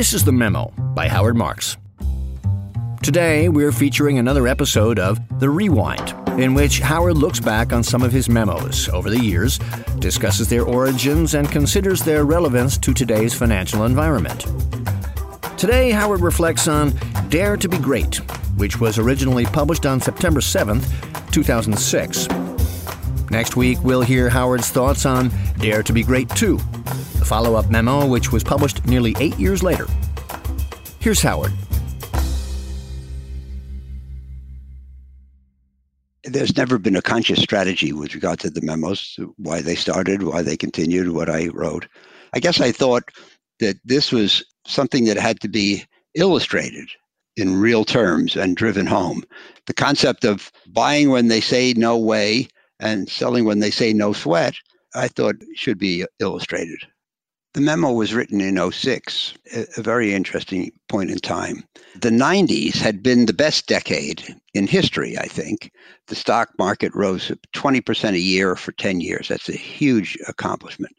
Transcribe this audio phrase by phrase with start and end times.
[0.00, 1.76] This is The Memo by Howard Marks.
[3.02, 8.00] Today, we're featuring another episode of The Rewind, in which Howard looks back on some
[8.00, 9.58] of his memos over the years,
[9.98, 14.46] discusses their origins, and considers their relevance to today's financial environment.
[15.58, 16.94] Today, Howard reflects on
[17.28, 18.22] Dare to Be Great,
[18.56, 22.26] which was originally published on September 7th, 2006.
[23.30, 27.68] Next week, we'll hear Howard's thoughts on Dare to Be Great 2, the follow up
[27.68, 29.86] memo which was published nearly eight years later.
[30.98, 31.52] Here's Howard.
[36.24, 40.42] There's never been a conscious strategy with regard to the memos, why they started, why
[40.42, 41.88] they continued, what I wrote.
[42.34, 43.04] I guess I thought
[43.60, 45.84] that this was something that had to be
[46.14, 46.88] illustrated
[47.36, 49.22] in real terms and driven home.
[49.66, 52.48] The concept of buying when they say no way
[52.80, 54.54] and selling when they say no sweat,
[54.94, 56.80] I thought should be illustrated.
[57.52, 59.34] The memo was written in 06,
[59.76, 61.64] a very interesting point in time.
[62.00, 65.72] The 90s had been the best decade in history, I think.
[66.06, 69.26] The stock market rose 20% a year for 10 years.
[69.26, 70.94] That's a huge accomplishment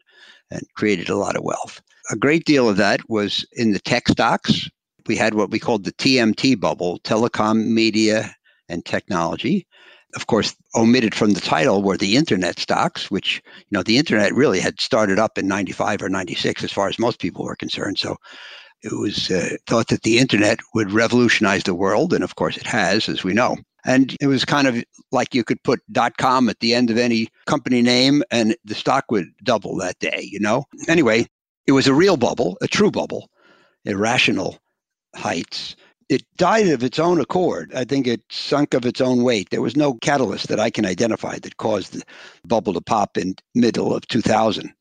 [0.50, 1.80] and created a lot of wealth.
[2.10, 4.68] A great deal of that was in the tech stocks.
[5.06, 8.34] We had what we called the TMT bubble, telecom, media,
[8.68, 9.66] and technology
[10.14, 14.34] of course, omitted from the title were the internet stocks, which, you know, the internet
[14.34, 17.98] really had started up in 95 or 96 as far as most people were concerned.
[17.98, 18.16] So
[18.82, 22.12] it was uh, thought that the internet would revolutionize the world.
[22.12, 23.56] And of course, it has, as we know.
[23.84, 25.80] And it was kind of like you could put
[26.18, 30.28] .com at the end of any company name and the stock would double that day,
[30.30, 30.64] you know?
[30.88, 31.26] Anyway,
[31.66, 33.28] it was a real bubble, a true bubble,
[33.84, 34.58] irrational
[35.16, 35.74] heights
[36.12, 37.72] it died of its own accord.
[37.74, 39.48] I think it sunk of its own weight.
[39.50, 42.02] There was no catalyst that I can identify that caused the
[42.46, 44.72] bubble to pop in middle of 2000.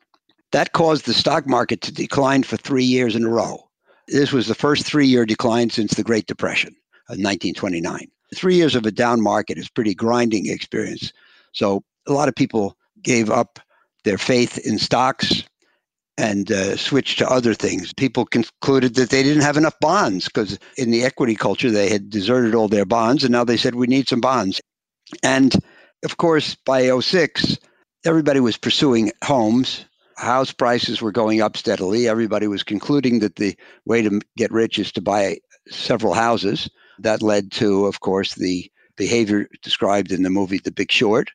[0.52, 3.70] That caused the stock market to decline for three years in a row.
[4.10, 6.76] This was the first three-year decline since the Great Depression
[7.08, 8.08] of 1929.
[8.36, 11.14] Three years of a down market is pretty grinding experience.
[11.54, 13.60] So a lot of people gave up
[14.04, 15.44] their faith in stocks
[16.22, 17.94] and uh, switched to other things.
[17.94, 22.12] People concluded that they didn't have enough bonds because in the equity culture they had
[22.12, 24.62] deserted all their bonds, and now they said we need some bonds.
[25.24, 25.56] And
[26.06, 27.58] of course, by 06,
[28.06, 29.86] everybody was pursuing homes.
[30.16, 32.08] House prices were going up steadily.
[32.08, 33.56] Everybody was concluding that the
[33.86, 35.40] way to get rich is to buy
[35.70, 36.70] several houses.
[37.00, 41.32] That led to, of course, the behavior described in the movie The Big Short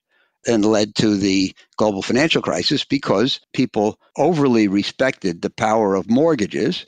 [0.47, 6.87] and led to the global financial crisis because people overly respected the power of mortgages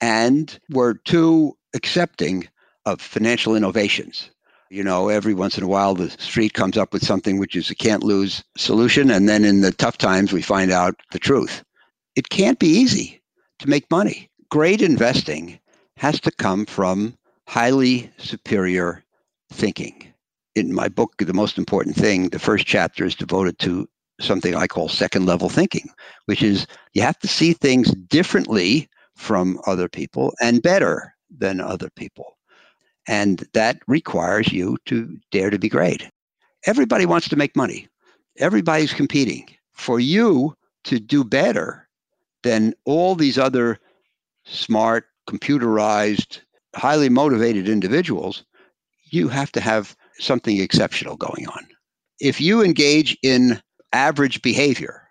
[0.00, 2.48] and were too accepting
[2.86, 4.30] of financial innovations.
[4.70, 7.70] You know, every once in a while the street comes up with something which is
[7.70, 9.10] a can't lose solution.
[9.10, 11.64] And then in the tough times, we find out the truth.
[12.14, 13.20] It can't be easy
[13.58, 14.30] to make money.
[14.48, 15.58] Great investing
[15.96, 17.16] has to come from
[17.48, 19.04] highly superior
[19.52, 20.09] thinking
[20.54, 23.88] in my book, The Most Important Thing, the first chapter is devoted to
[24.20, 25.88] something I call second level thinking,
[26.26, 31.90] which is you have to see things differently from other people and better than other
[31.96, 32.36] people.
[33.08, 36.08] And that requires you to dare to be great.
[36.66, 37.88] Everybody wants to make money,
[38.38, 39.48] everybody's competing.
[39.72, 41.88] For you to do better
[42.42, 43.78] than all these other
[44.44, 46.40] smart, computerized,
[46.74, 48.44] highly motivated individuals,
[49.10, 51.66] you have to have something exceptional going on.
[52.20, 53.60] If you engage in
[53.92, 55.08] average behavior,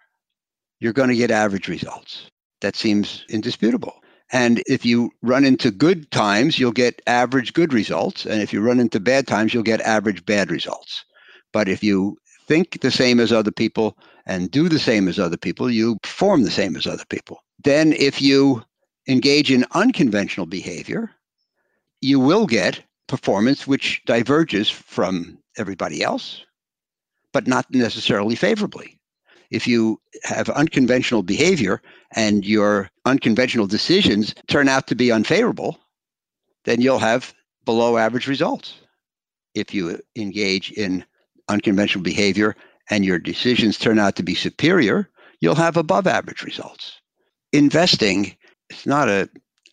[0.80, 2.30] you're going to get average results.
[2.62, 3.96] That seems indisputable.
[4.32, 8.26] And if you run into good times, you'll get average good results.
[8.26, 11.04] And if you run into bad times, you'll get average bad results.
[11.52, 12.18] But if you
[12.48, 16.44] think the same as other people and do the same as other people, you perform
[16.44, 17.44] the same as other people.
[17.64, 18.64] Then if you
[19.08, 21.10] engage in unconventional behavior,
[22.02, 26.46] you will get performance which diverges from everybody else,
[27.34, 28.98] but not necessarily favorably.
[29.52, 31.82] If you have unconventional behavior
[32.16, 35.78] and your unconventional decisions turn out to be unfavorable,
[36.66, 37.34] then you'll have
[37.66, 38.76] below average results.
[39.56, 41.04] If you engage in
[41.50, 42.56] unconventional behavior
[42.92, 45.10] and your decisions turn out to be superior,
[45.42, 47.02] you'll have above average results.
[47.52, 48.36] Investing
[48.70, 49.30] is not an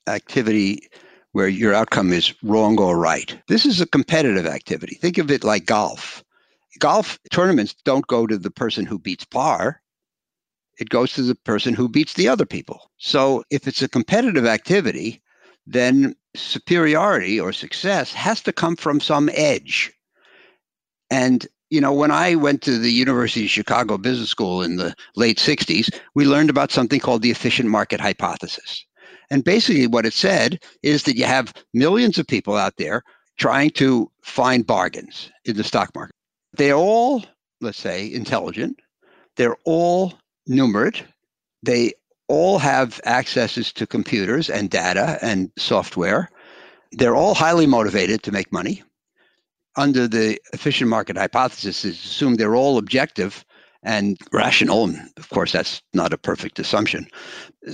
[0.08, 0.88] activity
[1.36, 3.38] where your outcome is wrong or right.
[3.46, 4.94] This is a competitive activity.
[4.94, 6.24] Think of it like golf.
[6.78, 9.82] Golf tournaments don't go to the person who beats par.
[10.78, 12.90] It goes to the person who beats the other people.
[12.96, 15.22] So if it's a competitive activity,
[15.66, 19.92] then superiority or success has to come from some edge.
[21.10, 24.94] And you know, when I went to the University of Chicago Business School in the
[25.16, 28.86] late 60s, we learned about something called the efficient market hypothesis.
[29.30, 33.02] And basically, what it said is that you have millions of people out there
[33.38, 36.14] trying to find bargains in the stock market.
[36.52, 37.24] They're all,
[37.60, 38.80] let's say, intelligent.
[39.36, 40.14] They're all
[40.48, 41.02] numerate.
[41.62, 41.92] They
[42.28, 46.30] all have accesses to computers and data and software.
[46.92, 48.82] They're all highly motivated to make money.
[49.76, 53.44] Under the efficient market hypothesis, is assumed they're all objective
[53.86, 54.84] and rational.
[54.84, 57.06] And of course, that's not a perfect assumption.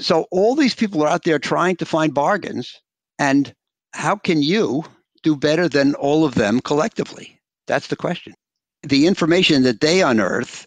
[0.01, 2.81] So all these people are out there trying to find bargains.
[3.19, 3.53] And
[3.95, 4.85] how can you
[5.23, 7.41] do better than all of them collectively?
[7.67, 8.35] That's the question.
[8.83, 10.67] The information that they unearth,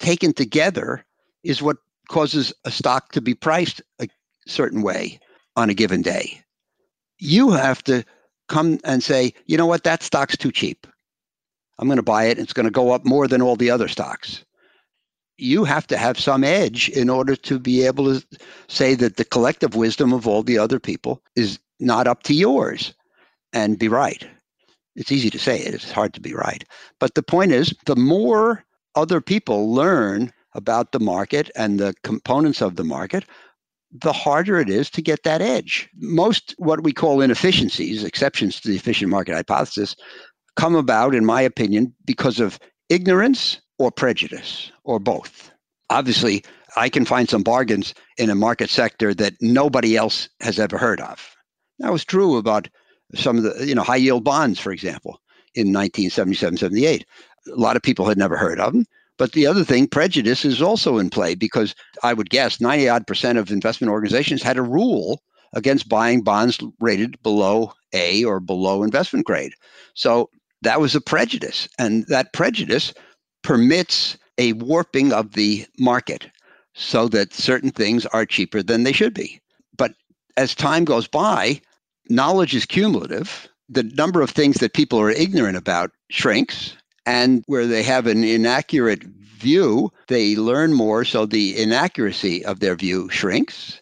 [0.00, 1.04] taken together,
[1.44, 1.76] is what
[2.08, 4.08] causes a stock to be priced a
[4.46, 5.20] certain way
[5.56, 6.42] on a given day.
[7.18, 8.04] You have to
[8.48, 10.86] come and say, you know what, that stock's too cheap.
[11.80, 12.38] I'm going to buy it.
[12.38, 14.44] It's going to go up more than all the other stocks.
[15.38, 18.26] You have to have some edge in order to be able to
[18.68, 22.92] say that the collective wisdom of all the other people is not up to yours
[23.54, 24.28] and be right.
[24.94, 26.62] It's easy to say it, it's hard to be right.
[26.98, 28.62] But the point is, the more
[28.94, 33.24] other people learn about the market and the components of the market,
[33.92, 35.88] the harder it is to get that edge.
[35.96, 39.96] Most what we call inefficiencies, exceptions to the efficient market hypothesis,
[40.60, 42.58] come about, in my opinion, because of
[42.90, 45.50] ignorance or prejudice or both.
[45.88, 46.44] Obviously,
[46.76, 51.00] I can find some bargains in a market sector that nobody else has ever heard
[51.00, 51.34] of.
[51.78, 52.68] That was true about
[53.14, 55.18] some of the, you know, high yield bonds, for example,
[55.54, 57.06] in 1977, 78.
[57.46, 58.84] A lot of people had never heard of them.
[59.16, 63.06] But the other thing, prejudice is also in play because I would guess 90 odd
[63.06, 65.22] percent of investment organizations had a rule
[65.54, 69.54] against buying bonds rated below A or below investment grade.
[69.94, 70.28] So
[70.62, 71.68] that was a prejudice.
[71.78, 72.92] And that prejudice
[73.42, 76.30] permits a warping of the market
[76.74, 79.40] so that certain things are cheaper than they should be.
[79.76, 79.92] But
[80.36, 81.60] as time goes by,
[82.08, 83.48] knowledge is cumulative.
[83.68, 86.76] The number of things that people are ignorant about shrinks.
[87.06, 91.04] And where they have an inaccurate view, they learn more.
[91.04, 93.80] So the inaccuracy of their view shrinks.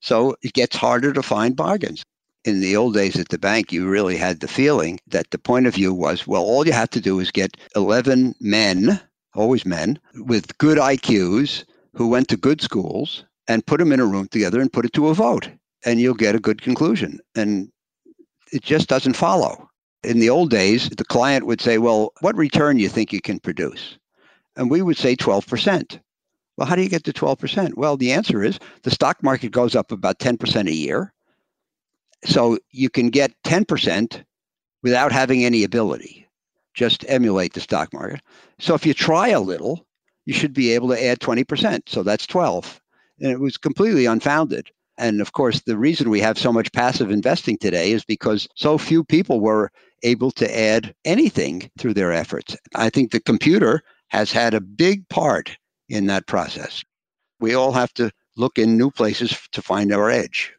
[0.00, 2.04] So it gets harder to find bargains
[2.44, 5.66] in the old days at the bank, you really had the feeling that the point
[5.66, 9.00] of view was, well, all you have to do is get 11 men,
[9.34, 11.64] always men, with good IQs
[11.94, 14.92] who went to good schools and put them in a room together and put it
[14.92, 15.50] to a vote,
[15.84, 17.18] and you'll get a good conclusion.
[17.34, 17.70] And
[18.52, 19.68] it just doesn't follow.
[20.04, 23.20] In the old days, the client would say, well, what return do you think you
[23.20, 23.98] can produce?
[24.56, 25.98] And we would say 12%.
[26.56, 27.76] Well, how do you get to 12%?
[27.76, 31.12] Well, the answer is the stock market goes up about 10% a year
[32.24, 34.24] so you can get 10%
[34.82, 36.26] without having any ability.
[36.74, 38.20] Just emulate the stock market.
[38.58, 39.86] So if you try a little,
[40.26, 41.88] you should be able to add 20%.
[41.88, 42.80] So that's 12.
[43.20, 44.70] And it was completely unfounded.
[44.96, 48.78] And of course, the reason we have so much passive investing today is because so
[48.78, 49.70] few people were
[50.02, 52.56] able to add anything through their efforts.
[52.74, 55.56] I think the computer has had a big part
[55.88, 56.84] in that process.
[57.40, 60.52] We all have to look in new places to find our edge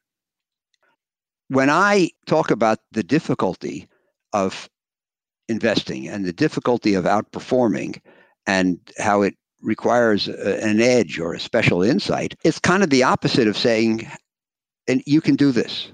[1.50, 3.88] when I talk about the difficulty
[4.34, 4.70] of
[5.48, 8.00] investing and the difficulty of outperforming
[8.46, 13.48] and how it requires an edge or a special insight, it's kind of the opposite
[13.48, 14.10] of saying,
[14.88, 15.90] and you can do this.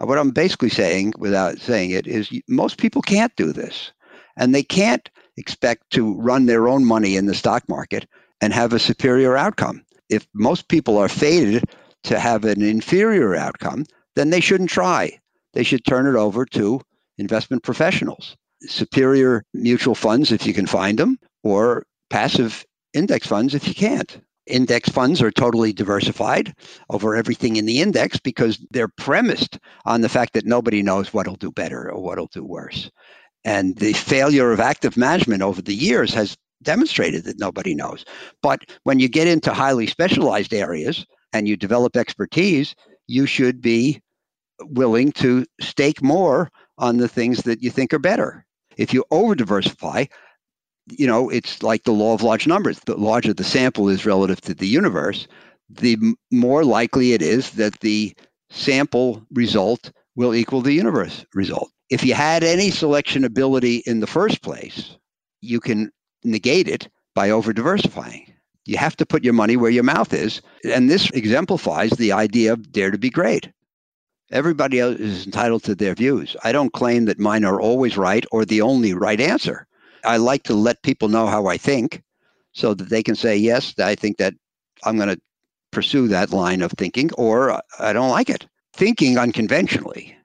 [0.00, 3.92] Uh, what I'm basically saying, without saying it, is most people can't do this.
[4.36, 8.08] And they can't expect to run their own money in the stock market
[8.40, 9.84] and have a superior outcome.
[10.08, 11.64] If most people are fated
[12.04, 13.84] to have an inferior outcome,
[14.16, 15.18] then they shouldn't try.
[15.52, 16.80] They should turn it over to
[17.18, 23.66] investment professionals, superior mutual funds if you can find them, or passive index funds if
[23.68, 24.20] you can't.
[24.46, 26.54] Index funds are totally diversified
[26.90, 31.36] over everything in the index because they're premised on the fact that nobody knows what'll
[31.36, 32.90] do better or what'll do worse.
[33.44, 38.04] And the failure of active management over the years has demonstrated that nobody knows.
[38.42, 42.74] But when you get into highly specialized areas and you develop expertise,
[43.06, 44.00] you should be
[44.60, 48.44] willing to stake more on the things that you think are better.
[48.76, 50.06] If you over diversify,
[50.90, 52.80] you know, it's like the law of large numbers.
[52.80, 55.26] The larger the sample is relative to the universe,
[55.70, 55.96] the
[56.30, 58.14] more likely it is that the
[58.50, 61.70] sample result will equal the universe result.
[61.90, 64.96] If you had any selection ability in the first place,
[65.40, 65.90] you can
[66.22, 68.32] negate it by over diversifying.
[68.66, 70.40] You have to put your money where your mouth is.
[70.64, 73.50] And this exemplifies the idea of dare to be great.
[74.34, 76.36] Everybody else is entitled to their views.
[76.42, 79.68] I don't claim that mine are always right or the only right answer.
[80.04, 82.02] I like to let people know how I think
[82.52, 84.34] so that they can say, yes, I think that
[84.82, 85.20] I'm going to
[85.70, 88.46] pursue that line of thinking or I don't like it.
[88.72, 90.16] Thinking unconventionally,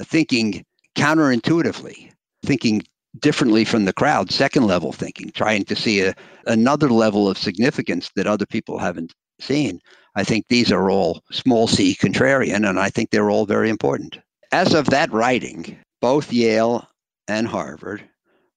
[0.00, 0.64] uh, thinking
[0.96, 2.10] counterintuitively,
[2.42, 2.82] thinking
[3.20, 6.14] differently from the crowd, second level thinking, trying to see a,
[6.46, 9.78] another level of significance that other people haven't seen.
[10.16, 14.18] I think these are all small c contrarian, and I think they're all very important.
[14.50, 16.88] As of that writing, both Yale
[17.28, 18.02] and Harvard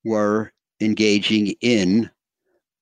[0.05, 2.09] were engaging in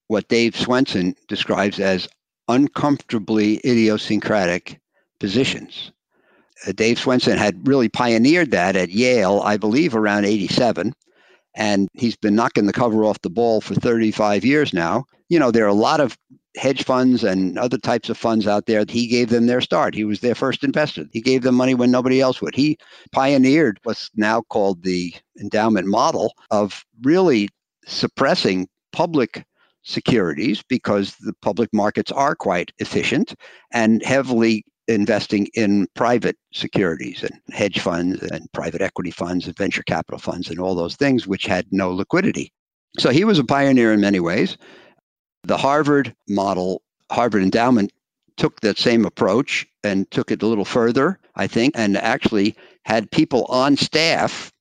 [0.07, 2.07] what Dave Swensen describes as
[2.47, 4.79] uncomfortably idiosyncratic
[5.19, 5.91] positions.
[6.65, 10.93] Uh, Dave Swensen had really pioneered that at Yale, I believe, around 87.
[11.55, 15.05] And he's been knocking the cover off the ball for 35 years now.
[15.29, 16.17] You know, there are a lot of
[16.57, 18.83] hedge funds and other types of funds out there.
[18.87, 19.95] He gave them their start.
[19.95, 21.05] He was their first investor.
[21.11, 22.55] He gave them money when nobody else would.
[22.55, 22.77] He
[23.11, 27.49] pioneered what's now called the endowment model of really
[27.85, 29.45] suppressing public
[29.83, 33.35] securities because the public markets are quite efficient
[33.71, 39.83] and heavily investing in private securities and hedge funds and private equity funds and venture
[39.83, 42.51] capital funds and all those things which had no liquidity.
[42.97, 44.57] So he was a pioneer in many ways.
[45.47, 47.93] The Harvard model, Harvard endowment
[48.35, 53.09] took that same approach and took it a little further, I think, and actually had
[53.11, 54.51] people on staff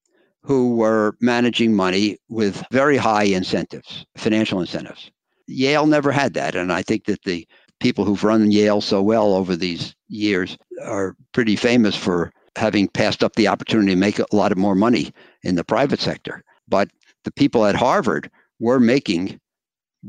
[0.43, 5.11] who were managing money with very high incentives, financial incentives.
[5.49, 6.55] Yale never had that.
[6.55, 7.49] And I think that the
[7.81, 13.25] people who've run Yale so well over these years are pretty famous for having passed
[13.25, 15.13] up the opportunity to make a lot of more money
[15.43, 16.45] in the private sector.
[16.69, 16.91] But
[17.25, 19.41] the people at Harvard were making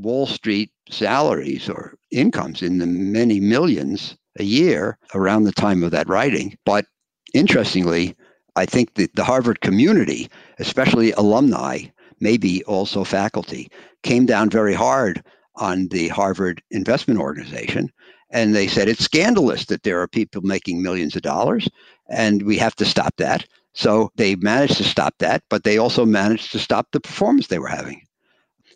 [0.01, 5.91] Wall Street salaries or incomes in the many millions a year around the time of
[5.91, 6.57] that writing.
[6.65, 6.85] But
[7.33, 8.15] interestingly,
[8.55, 11.81] I think that the Harvard community, especially alumni,
[12.19, 13.69] maybe also faculty,
[14.03, 15.23] came down very hard
[15.55, 17.91] on the Harvard Investment Organization.
[18.29, 21.69] And they said it's scandalous that there are people making millions of dollars,
[22.09, 23.45] and we have to stop that.
[23.73, 27.59] So they managed to stop that, but they also managed to stop the performance they
[27.59, 28.06] were having.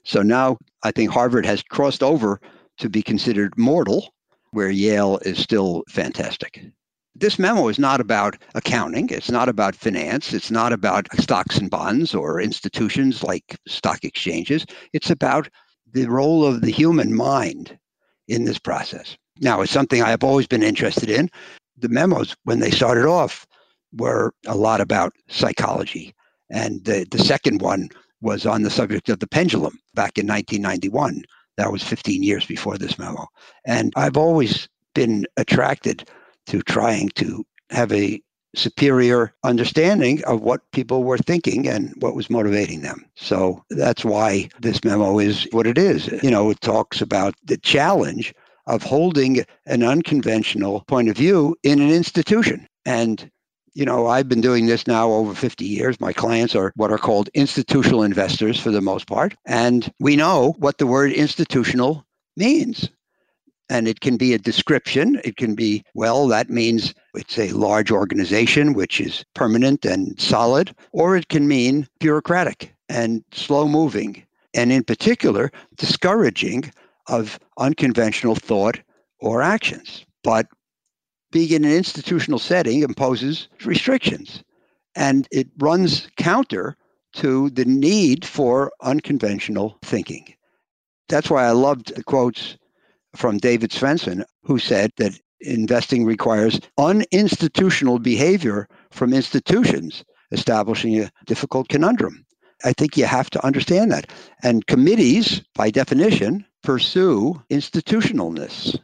[0.04, 2.42] So now I think Harvard has crossed over
[2.78, 4.14] to be considered mortal,
[4.52, 6.64] where Yale is still fantastic.
[7.14, 9.10] This memo is not about accounting.
[9.10, 10.34] It's not about finance.
[10.34, 14.66] It's not about stocks and bonds or institutions like stock exchanges.
[14.94, 15.50] It's about
[15.92, 17.78] the role of the human mind
[18.28, 19.18] in this process.
[19.40, 21.30] Now, it's something I have always been interested in.
[21.78, 23.46] The memos, when they started off,
[23.94, 26.16] were a lot about psychology.
[26.50, 27.90] And the, the second one
[28.22, 31.24] was on the subject of the pendulum back in 1991.
[31.58, 33.28] That was 15 years before this memo.
[33.66, 36.08] And I've always been attracted
[36.48, 38.22] to trying to have a
[38.56, 43.06] superior understanding of what people were thinking and what was motivating them.
[43.16, 46.08] So that's why this memo is what it is.
[46.22, 48.34] You know, it talks about the challenge
[48.68, 52.68] of holding an unconventional point of view in an institution.
[52.86, 53.30] And,
[53.74, 56.00] you know, I've been doing this now over 50 years.
[56.00, 59.36] My clients are what are called institutional investors for the most part.
[59.46, 62.90] And we know what the word institutional means.
[63.70, 65.22] And it can be a description.
[65.24, 70.76] It can be, well, that means it's a large organization which is permanent and solid,
[70.92, 74.22] or it can mean bureaucratic and slow moving,
[74.54, 76.70] and in particular, discouraging
[77.08, 78.78] of unconventional thought
[79.20, 80.06] or actions.
[80.24, 80.48] But
[81.32, 84.44] being in an institutional setting imposes restrictions,
[84.96, 86.76] and it runs counter
[87.14, 90.34] to the need for unconventional thinking.
[91.10, 92.58] That's why I loved the quotes
[93.16, 101.68] from David Swensen, who said that investing requires uninstitutional behavior from institutions, establishing a difficult
[101.68, 102.26] conundrum.
[102.64, 104.10] I think you have to understand that.
[104.44, 108.80] And committees, by definition, pursue institutionalness.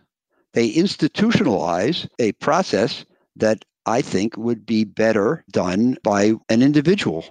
[0.58, 7.26] They institutionalize a process that I think would be better done by an individual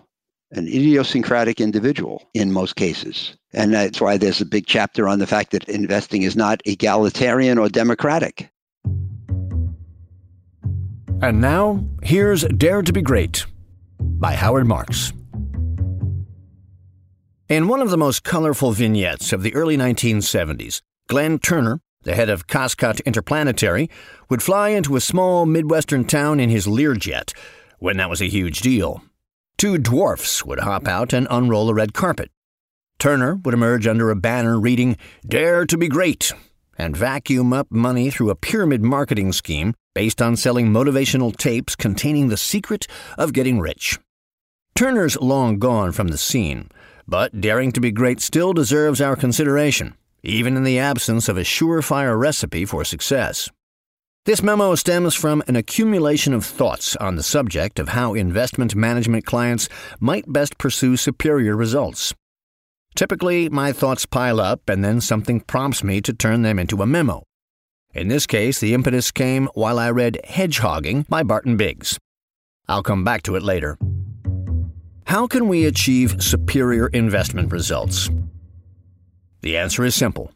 [0.53, 3.37] an idiosyncratic individual in most cases.
[3.53, 7.59] And that's why there's a big chapter on the fact that investing is not egalitarian
[7.59, 8.49] or democratic.
[11.21, 13.45] And now, here's Dare to Be Great
[13.99, 15.13] by Howard Marks.
[17.49, 22.31] In one of the most colorful vignettes of the early 1970s, Glenn Turner, the head
[22.31, 23.91] of Koscot Interplanetary,
[24.31, 27.35] would fly into a small Midwestern town in his Learjet
[27.79, 29.03] when that was a huge deal.
[29.59, 32.31] Two dwarfs would hop out and unroll a red carpet.
[32.99, 34.97] Turner would emerge under a banner reading,
[35.27, 36.33] Dare to be Great,
[36.79, 42.29] and vacuum up money through a pyramid marketing scheme based on selling motivational tapes containing
[42.29, 42.87] the secret
[43.19, 43.99] of getting rich.
[44.75, 46.69] Turner's long gone from the scene,
[47.09, 49.95] but Daring to be Great still deserves our consideration,
[50.27, 53.49] even in the absence of a surefire recipe for success.
[54.27, 59.25] This memo stems from an accumulation of thoughts on the subject of how investment management
[59.25, 59.69] clients
[60.01, 62.13] might best pursue superior results.
[62.97, 66.87] Typically, my thoughts pile up and then something prompts me to turn them into a
[66.87, 67.23] memo.
[67.95, 71.97] In this case, the impetus came while I read Hedgehogging by Barton Biggs.
[72.69, 73.79] I'll come back to it later.
[75.05, 78.11] How can we achieve superior investment results?
[79.47, 80.33] The answer is simple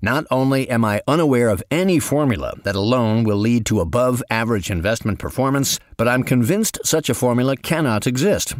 [0.00, 4.70] not only am I unaware of any formula that alone will lead to above average
[4.70, 8.54] investment performance, but I'm convinced such a formula cannot exist.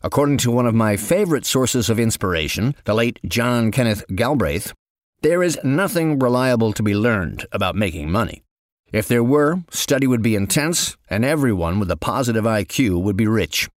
[0.00, 4.72] According to one of my favorite sources of inspiration, the late John Kenneth Galbraith,
[5.20, 8.42] there is nothing reliable to be learned about making money.
[8.90, 13.26] If there were, study would be intense, and everyone with a positive IQ would be
[13.26, 13.68] rich.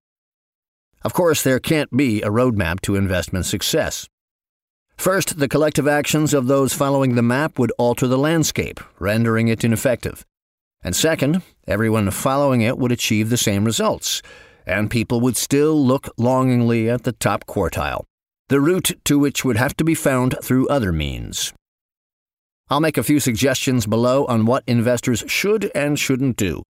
[1.02, 4.08] Of course, there can't be a roadmap to investment success.
[4.96, 9.64] First, the collective actions of those following the map would alter the landscape, rendering it
[9.64, 10.24] ineffective.
[10.82, 14.22] And second, everyone following it would achieve the same results,
[14.66, 18.04] and people would still look longingly at the top quartile,
[18.48, 21.52] the route to which would have to be found through other means.
[22.68, 26.62] I'll make a few suggestions below on what investors should and shouldn't do.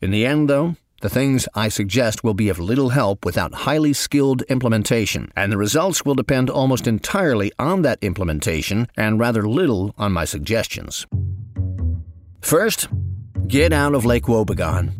[0.00, 3.92] In the end, though, the things I suggest will be of little help without highly
[3.92, 9.94] skilled implementation, and the results will depend almost entirely on that implementation and rather little
[9.98, 11.06] on my suggestions.
[12.40, 12.88] First,
[13.46, 14.92] get out of Lake Wobegon.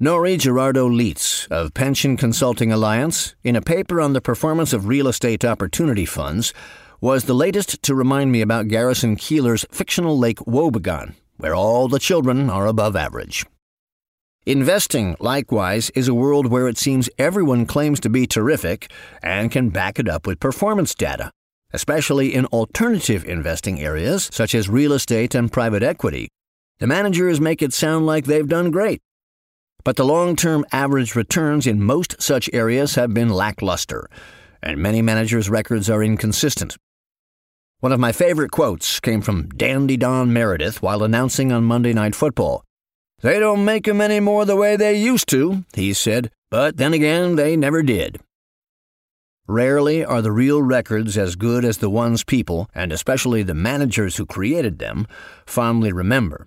[0.00, 5.08] Nori Gerardo Lietz of Pension Consulting Alliance, in a paper on the performance of real
[5.08, 6.54] estate opportunity funds,
[7.00, 11.98] was the latest to remind me about Garrison Keillor's fictional Lake Wobegon, where all the
[11.98, 13.44] children are above average.
[14.48, 18.90] Investing, likewise, is a world where it seems everyone claims to be terrific
[19.22, 21.30] and can back it up with performance data,
[21.74, 26.30] especially in alternative investing areas such as real estate and private equity.
[26.78, 29.02] The managers make it sound like they've done great.
[29.84, 34.08] But the long term average returns in most such areas have been lackluster,
[34.62, 36.78] and many managers' records are inconsistent.
[37.80, 42.14] One of my favorite quotes came from Dandy Don Meredith while announcing on Monday Night
[42.14, 42.64] Football.
[43.20, 46.92] They don't make 'em any more the way they used to, he said, but then
[46.92, 48.20] again, they never did.
[49.48, 54.16] Rarely are the real records as good as the ones people, and especially the managers
[54.16, 55.06] who created them,
[55.46, 56.46] fondly remember.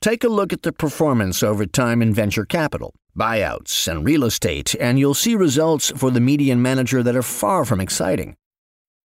[0.00, 4.74] Take a look at the performance over time in venture capital, buyouts, and real estate,
[4.80, 8.36] and you'll see results for the median manager that are far from exciting.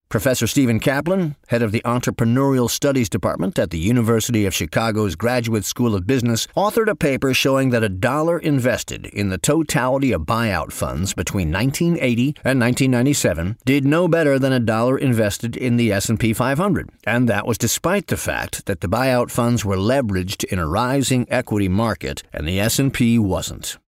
[0.09, 5.65] Professor Steven Kaplan, head of the Entrepreneurial Studies Department at the University of Chicago's Graduate
[5.65, 10.23] School of Business, authored a paper showing that a dollar invested in the totality of
[10.23, 15.91] buyout funds between 1980 and 1997 did no better than a dollar invested in the
[15.91, 20.61] S&P 500, and that was despite the fact that the buyout funds were leveraged in
[20.61, 23.79] a rising equity market and the S&P wasn't.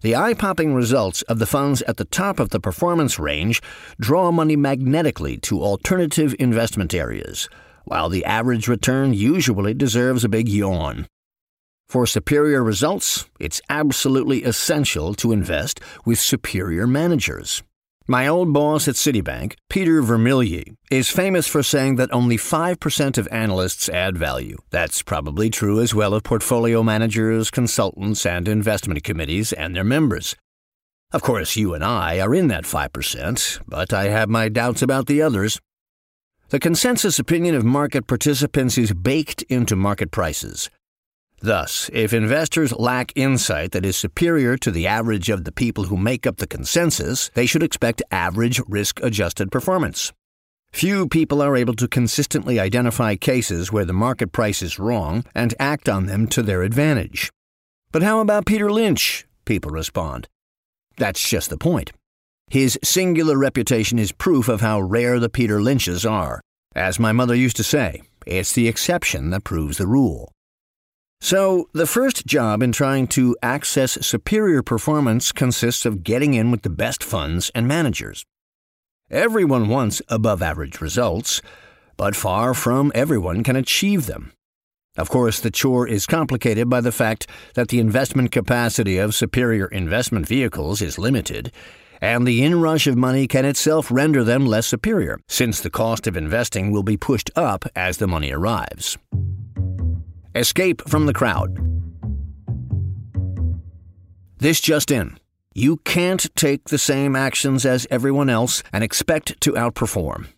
[0.00, 3.60] The eye popping results of the funds at the top of the performance range
[3.98, 7.48] draw money magnetically to alternative investment areas,
[7.84, 11.08] while the average return usually deserves a big yawn.
[11.88, 17.64] For superior results, it's absolutely essential to invest with superior managers.
[18.10, 23.28] My old boss at Citibank, Peter Vermilye, is famous for saying that only 5% of
[23.30, 24.56] analysts add value.
[24.70, 30.34] That's probably true as well of portfolio managers, consultants, and investment committees and their members.
[31.12, 35.06] Of course, you and I are in that 5%, but I have my doubts about
[35.06, 35.60] the others.
[36.48, 40.70] The consensus opinion of market participants is baked into market prices.
[41.40, 45.96] Thus, if investors lack insight that is superior to the average of the people who
[45.96, 50.12] make up the consensus, they should expect average risk adjusted performance.
[50.72, 55.54] Few people are able to consistently identify cases where the market price is wrong and
[55.58, 57.30] act on them to their advantage.
[57.92, 59.24] But how about Peter Lynch?
[59.44, 60.28] People respond.
[60.96, 61.92] That's just the point.
[62.50, 66.40] His singular reputation is proof of how rare the Peter Lynches are.
[66.74, 70.32] As my mother used to say, it's the exception that proves the rule.
[71.20, 76.62] So, the first job in trying to access superior performance consists of getting in with
[76.62, 78.24] the best funds and managers.
[79.10, 81.42] Everyone wants above average results,
[81.96, 84.32] but far from everyone can achieve them.
[84.96, 89.66] Of course, the chore is complicated by the fact that the investment capacity of superior
[89.66, 91.52] investment vehicles is limited,
[92.00, 96.16] and the inrush of money can itself render them less superior, since the cost of
[96.16, 98.98] investing will be pushed up as the money arrives.
[100.34, 101.56] Escape from the crowd.
[104.36, 105.18] This just in.
[105.54, 110.28] You can't take the same actions as everyone else and expect to outperform.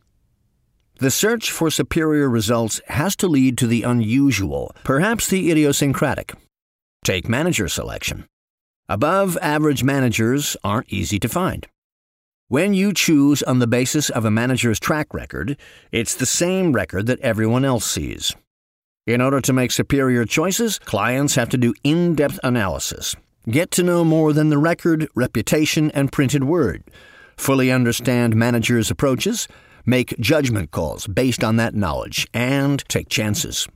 [1.00, 6.34] The search for superior results has to lead to the unusual, perhaps the idiosyncratic.
[7.04, 8.26] Take manager selection.
[8.88, 11.66] Above average managers aren't easy to find.
[12.48, 15.56] When you choose on the basis of a manager's track record,
[15.90, 18.34] it's the same record that everyone else sees.
[19.06, 23.16] In order to make superior choices, clients have to do in depth analysis,
[23.48, 26.84] get to know more than the record, reputation, and printed word,
[27.36, 29.48] fully understand managers' approaches,
[29.86, 33.66] make judgment calls based on that knowledge, and take chances.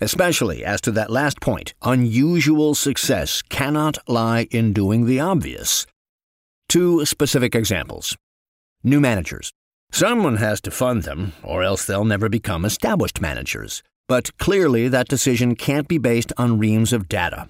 [0.00, 5.86] Especially as to that last point, unusual success cannot lie in doing the obvious.
[6.68, 8.16] Two specific examples.
[8.82, 9.52] New managers.
[9.92, 13.82] Someone has to fund them, or else they'll never become established managers.
[14.10, 17.46] But clearly, that decision can't be based on reams of data.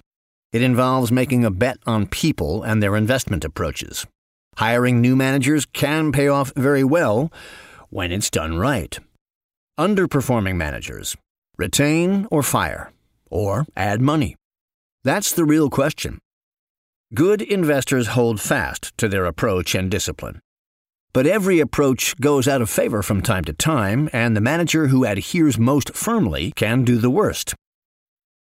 [0.53, 4.05] It involves making a bet on people and their investment approaches.
[4.57, 7.33] Hiring new managers can pay off very well
[7.89, 8.95] when it's done right.
[9.79, 11.17] Underperforming managers.
[11.57, 12.91] Retain or fire,
[13.31, 14.35] or add money.
[15.03, 16.19] That's the real question.
[17.15, 20.41] Good investors hold fast to their approach and discipline.
[21.13, 25.05] But every approach goes out of favor from time to time, and the manager who
[25.05, 27.53] adheres most firmly can do the worst.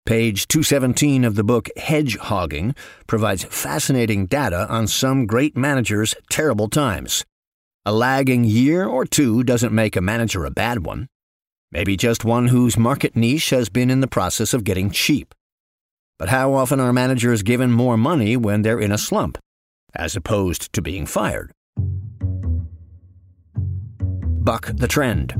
[0.05, 2.75] Page 217 of the book Hedgehogging
[3.07, 7.25] provides fascinating data on some great managers' terrible times.
[7.85, 11.07] A lagging year or two doesn't make a manager a bad one.
[11.71, 15.33] Maybe just one whose market niche has been in the process of getting cheap.
[16.17, 19.37] But how often are managers given more money when they're in a slump,
[19.95, 21.51] as opposed to being fired?
[24.49, 25.35] Buck the trend.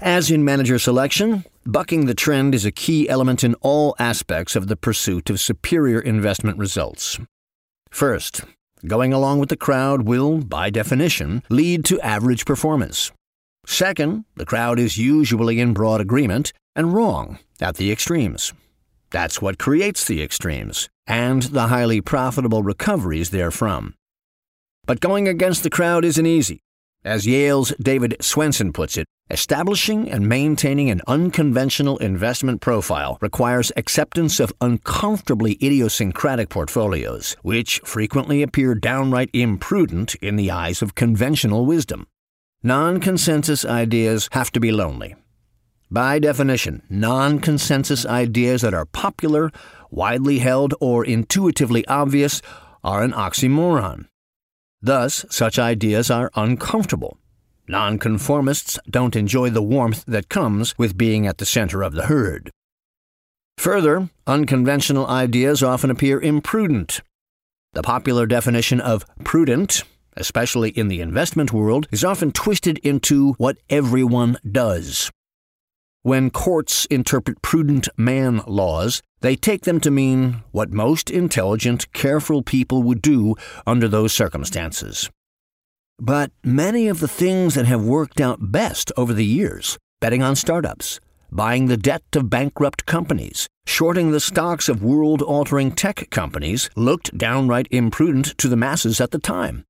[0.00, 4.68] As in manager selection, bucking the trend is a key element in all aspects of
[4.68, 7.18] the pursuit of superior investment results.
[7.90, 8.42] First,
[8.86, 13.10] going along with the crowd will, by definition, lead to average performance.
[13.66, 18.52] Second, the crowd is usually in broad agreement and wrong at the extremes.
[19.10, 23.94] That's what creates the extremes and the highly profitable recoveries therefrom.
[24.86, 26.60] But going against the crowd isn't easy.
[27.04, 34.38] As Yale's David Swensen puts it, establishing and maintaining an unconventional investment profile requires acceptance
[34.38, 42.06] of uncomfortably idiosyncratic portfolios, which frequently appear downright imprudent in the eyes of conventional wisdom.
[42.62, 45.14] Non consensus ideas have to be lonely,
[45.90, 49.50] by definition, non consensus ideas that are popular,
[49.90, 52.42] widely held, or intuitively obvious
[52.84, 54.06] are an oxymoron.
[54.82, 57.18] Thus, such ideas are uncomfortable.
[57.68, 62.50] Nonconformists don't enjoy the warmth that comes with being at the center of the herd.
[63.58, 67.00] Further, unconventional ideas often appear imprudent.
[67.74, 69.84] The popular definition of prudent,
[70.16, 75.10] especially in the investment world, is often twisted into what everyone does.
[76.02, 82.42] When courts interpret prudent man laws, they take them to mean what most intelligent, careful
[82.42, 83.36] people would do
[83.66, 85.10] under those circumstances.
[85.98, 90.34] But many of the things that have worked out best over the years betting on
[90.34, 96.70] startups, buying the debt of bankrupt companies, shorting the stocks of world altering tech companies
[96.76, 99.66] looked downright imprudent to the masses at the time.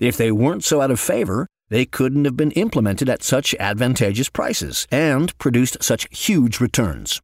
[0.00, 4.28] If they weren't so out of favor, they couldn't have been implemented at such advantageous
[4.28, 7.20] prices and produced such huge returns.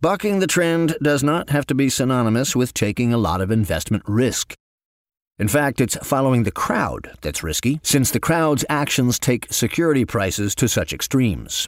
[0.00, 4.02] Bucking the trend does not have to be synonymous with taking a lot of investment
[4.06, 4.54] risk.
[5.38, 10.54] In fact, it's following the crowd that's risky, since the crowd's actions take security prices
[10.54, 11.66] to such extremes.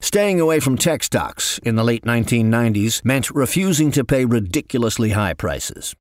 [0.00, 5.32] Staying away from tech stocks in the late 1990s meant refusing to pay ridiculously high
[5.32, 5.94] prices.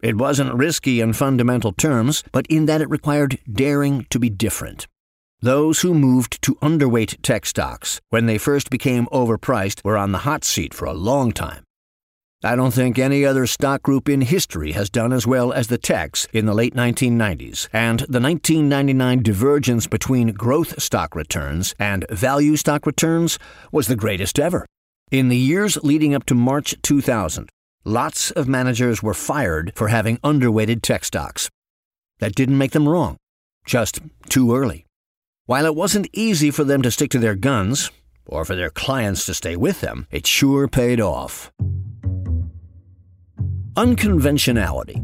[0.00, 4.86] It wasn't risky in fundamental terms, but in that it required daring to be different.
[5.40, 10.18] Those who moved to underweight tech stocks when they first became overpriced were on the
[10.18, 11.64] hot seat for a long time.
[12.44, 15.78] I don't think any other stock group in history has done as well as the
[15.78, 22.54] techs in the late 1990s, and the 1999 divergence between growth stock returns and value
[22.54, 23.40] stock returns
[23.72, 24.64] was the greatest ever.
[25.10, 27.48] In the years leading up to March 2000,
[27.84, 31.48] Lots of managers were fired for having underweighted tech stocks.
[32.18, 33.16] That didn't make them wrong,
[33.64, 34.84] just too early.
[35.46, 37.90] While it wasn't easy for them to stick to their guns,
[38.26, 41.50] or for their clients to stay with them, it sure paid off.
[43.76, 45.00] Unconventionality.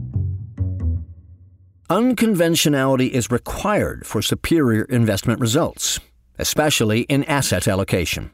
[1.88, 6.00] Unconventionality is required for superior investment results,
[6.38, 8.32] especially in asset allocation.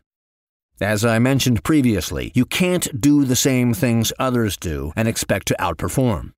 [0.80, 5.56] As I mentioned previously, you can't do the same things others do and expect to
[5.60, 6.32] outperform.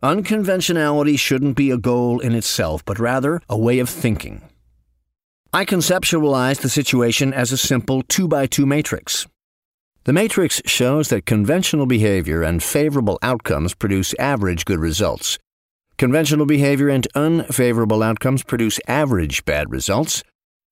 [0.00, 4.42] Unconventionality shouldn't be a goal in itself, but rather a way of thinking.
[5.52, 9.26] I conceptualize the situation as a simple 2 by 2 matrix.
[10.04, 15.38] The matrix shows that conventional behavior and favorable outcomes produce average good results.
[15.98, 20.24] Conventional behavior and unfavorable outcomes produce average bad results.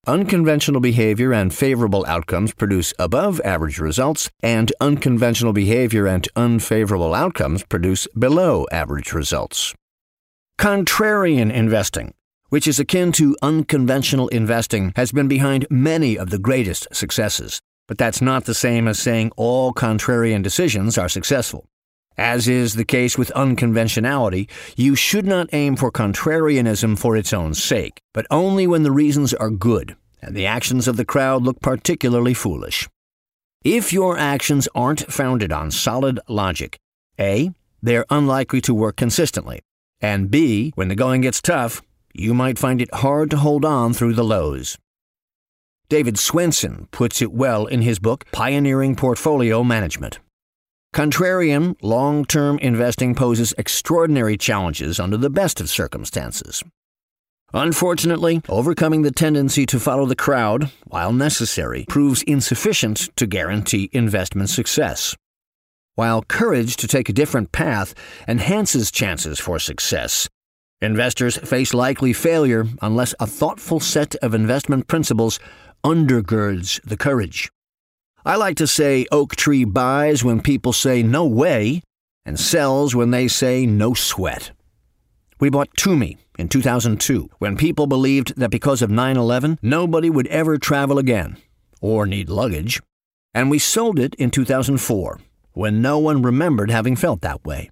[0.07, 7.65] Unconventional behavior and favorable outcomes produce above average results, and unconventional behavior and unfavorable outcomes
[7.65, 9.75] produce below average results.
[10.59, 12.15] Contrarian investing,
[12.49, 17.61] which is akin to unconventional investing, has been behind many of the greatest successes.
[17.87, 21.67] But that's not the same as saying all contrarian decisions are successful.
[22.21, 27.55] As is the case with unconventionality, you should not aim for contrarianism for its own
[27.55, 31.63] sake, but only when the reasons are good and the actions of the crowd look
[31.63, 32.87] particularly foolish.
[33.65, 36.77] If your actions aren't founded on solid logic,
[37.19, 37.53] A,
[37.83, 39.61] they're unlikely to work consistently,
[40.03, 41.81] and B, when the going gets tough,
[42.13, 44.77] you might find it hard to hold on through the lows.
[45.89, 50.21] David Swensen puts it well in his book Pioneering Portfolio Management.
[50.95, 56.65] Contrarian, long term investing poses extraordinary challenges under the best of circumstances.
[57.53, 64.51] Unfortunately, overcoming the tendency to follow the crowd, while necessary, proves insufficient to guarantee investment
[64.51, 65.17] success.
[65.95, 67.95] While courage to take a different path
[68.27, 70.29] enhances chances for success,
[70.81, 75.39] investors face likely failure unless a thoughtful set of investment principles
[75.85, 77.51] undergirds the courage.
[78.25, 81.83] I like to say Oaktree buys when people say no way
[82.27, 84.51] and sells when they say no sweat.
[85.41, 90.27] We bought Tumi in 2002 when people believed that because of 9 11, nobody would
[90.27, 91.39] ever travel again
[91.81, 92.83] or need luggage.
[93.33, 95.19] And we sold it in 2004
[95.53, 97.71] when no one remembered having felt that way.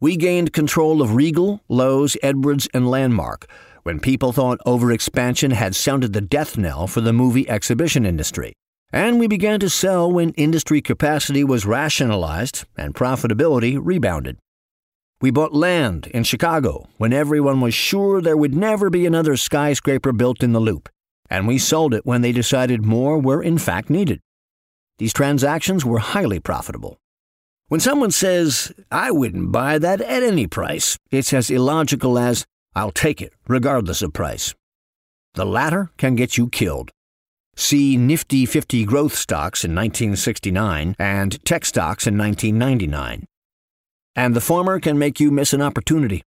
[0.00, 3.50] We gained control of Regal, Loews, Edwards, and Landmark
[3.82, 8.52] when people thought overexpansion had sounded the death knell for the movie exhibition industry.
[8.92, 14.38] And we began to sell when industry capacity was rationalized and profitability rebounded.
[15.20, 20.12] We bought land in Chicago when everyone was sure there would never be another skyscraper
[20.12, 20.88] built in the loop,
[21.28, 24.20] and we sold it when they decided more were in fact needed.
[24.98, 26.98] These transactions were highly profitable.
[27.68, 32.90] When someone says, I wouldn't buy that at any price, it's as illogical as, I'll
[32.90, 34.54] take it, regardless of price.
[35.34, 36.90] The latter can get you killed.
[37.56, 43.26] See Nifty 50 growth stocks in 1969 and tech stocks in 1999.
[44.16, 46.22] And the former can make you miss an opportunity.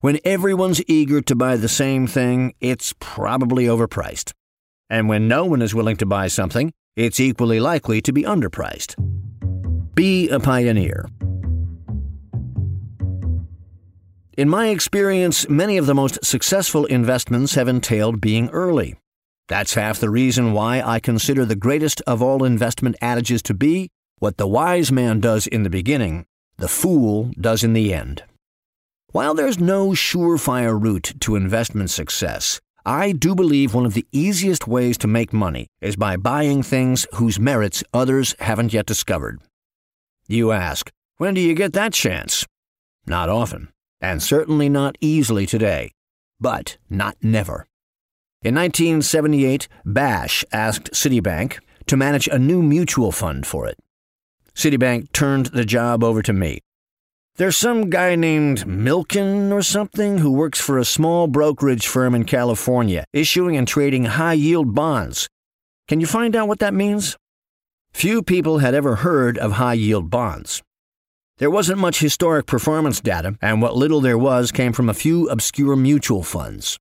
[0.00, 4.32] When everyone's eager to buy the same thing, it's probably overpriced.
[4.90, 8.94] And when no one is willing to buy something, it's equally likely to be underpriced.
[9.94, 11.08] Be a pioneer.
[14.36, 18.96] In my experience, many of the most successful investments have entailed being early.
[19.48, 23.90] That's half the reason why I consider the greatest of all investment adages to be
[24.18, 26.26] what the wise man does in the beginning,
[26.56, 28.22] the fool does in the end.
[29.12, 34.66] While there's no surefire route to investment success, I do believe one of the easiest
[34.66, 39.40] ways to make money is by buying things whose merits others haven't yet discovered.
[40.26, 42.46] You ask, when do you get that chance?
[43.06, 43.68] Not often
[44.00, 45.90] and certainly not easily today,
[46.38, 47.66] but not never.
[48.44, 53.78] In 1978, Bache asked Citibank to manage a new mutual fund for it.
[54.54, 56.60] Citibank turned the job over to me.
[57.36, 62.24] There's some guy named Milken or something who works for a small brokerage firm in
[62.24, 65.26] California, issuing and trading high yield bonds.
[65.88, 67.16] Can you find out what that means?
[67.94, 70.62] Few people had ever heard of high yield bonds.
[71.38, 75.30] There wasn't much historic performance data, and what little there was came from a few
[75.30, 76.78] obscure mutual funds.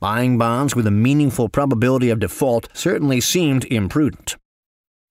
[0.00, 4.36] Buying bonds with a meaningful probability of default certainly seemed imprudent.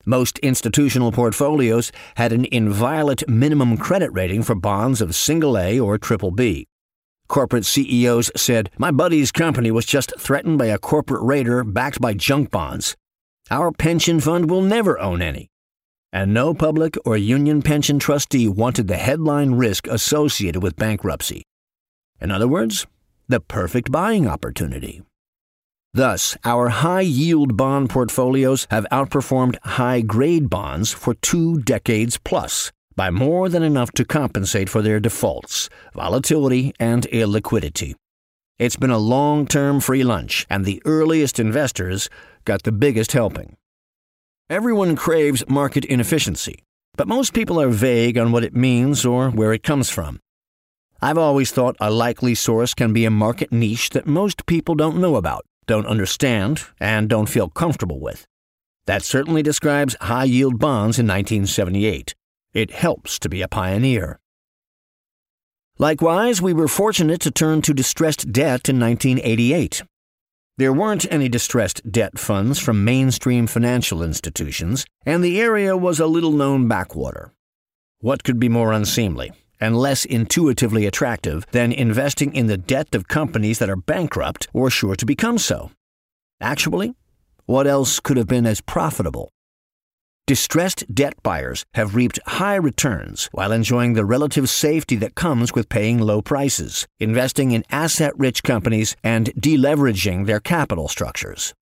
[0.05, 5.97] Most institutional portfolios had an inviolate minimum credit rating for bonds of single A or
[5.97, 6.67] triple B.
[7.27, 12.15] Corporate CEOs said, My buddy's company was just threatened by a corporate raider backed by
[12.15, 12.97] junk bonds.
[13.51, 15.49] Our pension fund will never own any
[16.11, 21.43] and no public or union pension trustee wanted the headline risk associated with bankruptcy.
[22.19, 22.87] In other words,
[23.29, 25.03] the perfect buying opportunity.
[25.93, 32.71] Thus, our high yield bond portfolios have outperformed high grade bonds for two decades plus
[32.95, 37.93] by more than enough to compensate for their defaults, volatility, and illiquidity.
[38.57, 42.09] It's been a long term free lunch, and the earliest investors
[42.45, 43.55] got the biggest helping.
[44.49, 46.63] Everyone craves market inefficiency,
[46.97, 50.19] but most people are vague on what it means or where it comes from.
[51.01, 54.99] I've always thought a likely source can be a market niche that most people don't
[54.99, 58.27] know about, don't understand, and don't feel comfortable with.
[58.85, 62.15] That certainly describes high yield bonds in 1978.
[62.53, 64.19] It helps to be a pioneer.
[65.77, 69.83] Likewise, we were fortunate to turn to distressed debt in 1988.
[70.57, 76.07] There weren't any distressed debt funds from mainstream financial institutions, and the area was a
[76.07, 77.31] little known backwater.
[78.01, 83.07] What could be more unseemly and less intuitively attractive than investing in the debt of
[83.07, 85.71] companies that are bankrupt or sure to become so?
[86.41, 86.93] Actually,
[87.45, 89.29] what else could have been as profitable?
[90.27, 95.69] Distressed debt buyers have reaped high returns while enjoying the relative safety that comes with
[95.69, 101.55] paying low prices, investing in asset rich companies, and deleveraging their capital structures.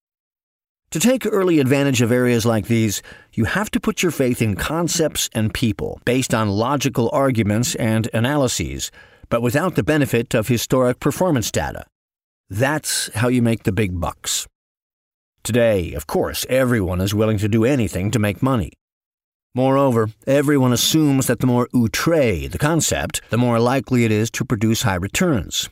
[0.91, 3.01] To take early advantage of areas like these,
[3.33, 8.09] you have to put your faith in concepts and people based on logical arguments and
[8.13, 8.89] analyses,
[9.29, 11.85] but without the benefit of historic performance data.
[12.49, 14.47] That's how you make the big bucks.
[15.43, 18.71] Today, of course, everyone is willing to do anything to make money.
[19.53, 24.45] Moreover, everyone assumes that the more outre the concept, the more likely it is to
[24.45, 25.69] produce high returns.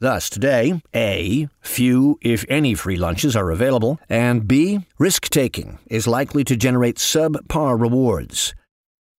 [0.00, 6.06] Thus, today, A, few, if any, free lunches are available, and B, risk taking is
[6.06, 8.54] likely to generate subpar rewards.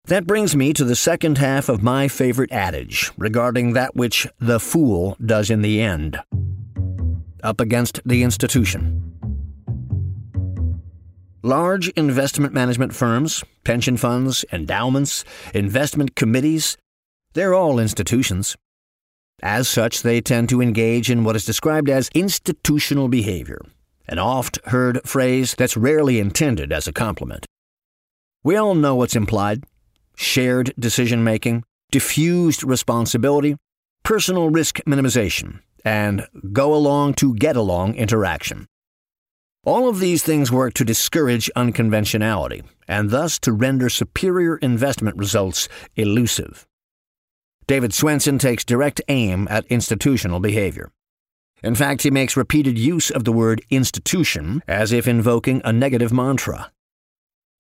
[0.07, 4.59] That brings me to the second half of my favorite adage regarding that which the
[4.59, 6.19] fool does in the end.
[7.43, 9.03] Up against the institution.
[11.43, 16.79] Large investment management firms, pension funds, endowments, investment committees,
[17.35, 18.57] they're all institutions.
[19.43, 23.61] As such, they tend to engage in what is described as institutional behavior,
[24.07, 27.47] an oft heard phrase that's rarely intended as a compliment.
[28.45, 29.65] We all know what's implied
[30.17, 33.57] shared decision making, diffused responsibility,
[34.03, 38.67] personal risk minimization, and go along to get along interaction.
[39.65, 45.69] All of these things work to discourage unconventionality, and thus to render superior investment results
[45.97, 46.67] elusive.
[47.71, 50.91] David Swensen takes direct aim at institutional behavior.
[51.63, 56.13] In fact, he makes repeated use of the word institution as if invoking a negative
[56.13, 56.73] mantra.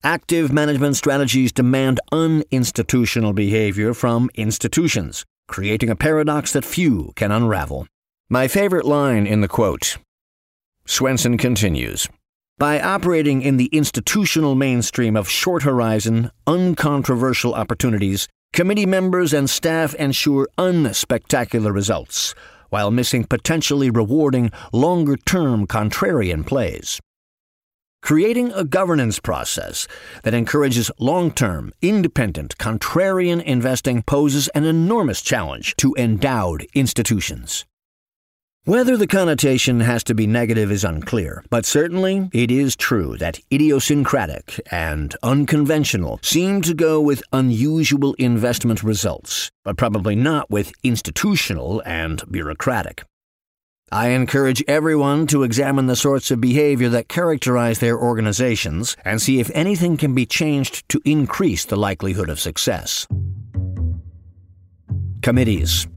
[0.03, 7.87] Active management strategies demand uninstitutional behavior from institutions, creating a paradox that few can unravel.
[8.29, 9.97] My favorite line in the quote
[10.89, 12.09] Swensen continues
[12.59, 19.95] By operating in the institutional mainstream of short horizon, uncontroversial opportunities, committee members and staff
[19.95, 22.35] ensure unspectacular results
[22.71, 27.01] while missing potentially rewarding longer term contrarian plays.
[28.03, 29.87] Creating a governance process
[30.23, 37.67] that encourages long term, independent, contrarian investing poses an enormous challenge to endowed institutions.
[38.71, 43.41] Whether the connotation has to be negative is unclear, but certainly it is true that
[43.53, 51.83] idiosyncratic and unconventional seem to go with unusual investment results, but probably not with institutional
[51.85, 53.03] and bureaucratic.
[53.91, 59.41] I encourage everyone to examine the sorts of behavior that characterize their organizations and see
[59.41, 63.09] if anything can be changed to increase the likelihood of success.
[65.23, 65.89] Committees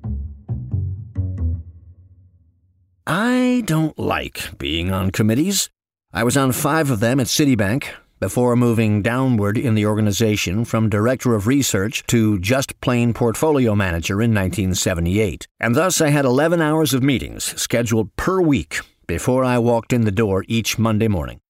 [3.05, 5.69] I don't like being on committees.
[6.13, 7.87] I was on five of them at Citibank
[8.21, 14.21] before moving downward in the organization from Director of Research to just plain Portfolio Manager
[14.21, 19.57] in 1978, and thus I had 11 hours of meetings scheduled per week before I
[19.57, 21.41] walked in the door each Monday morning.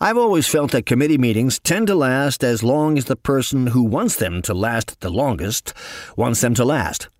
[0.00, 3.82] I've always felt that committee meetings tend to last as long as the person who
[3.82, 5.74] wants them to last the longest
[6.16, 7.10] wants them to last.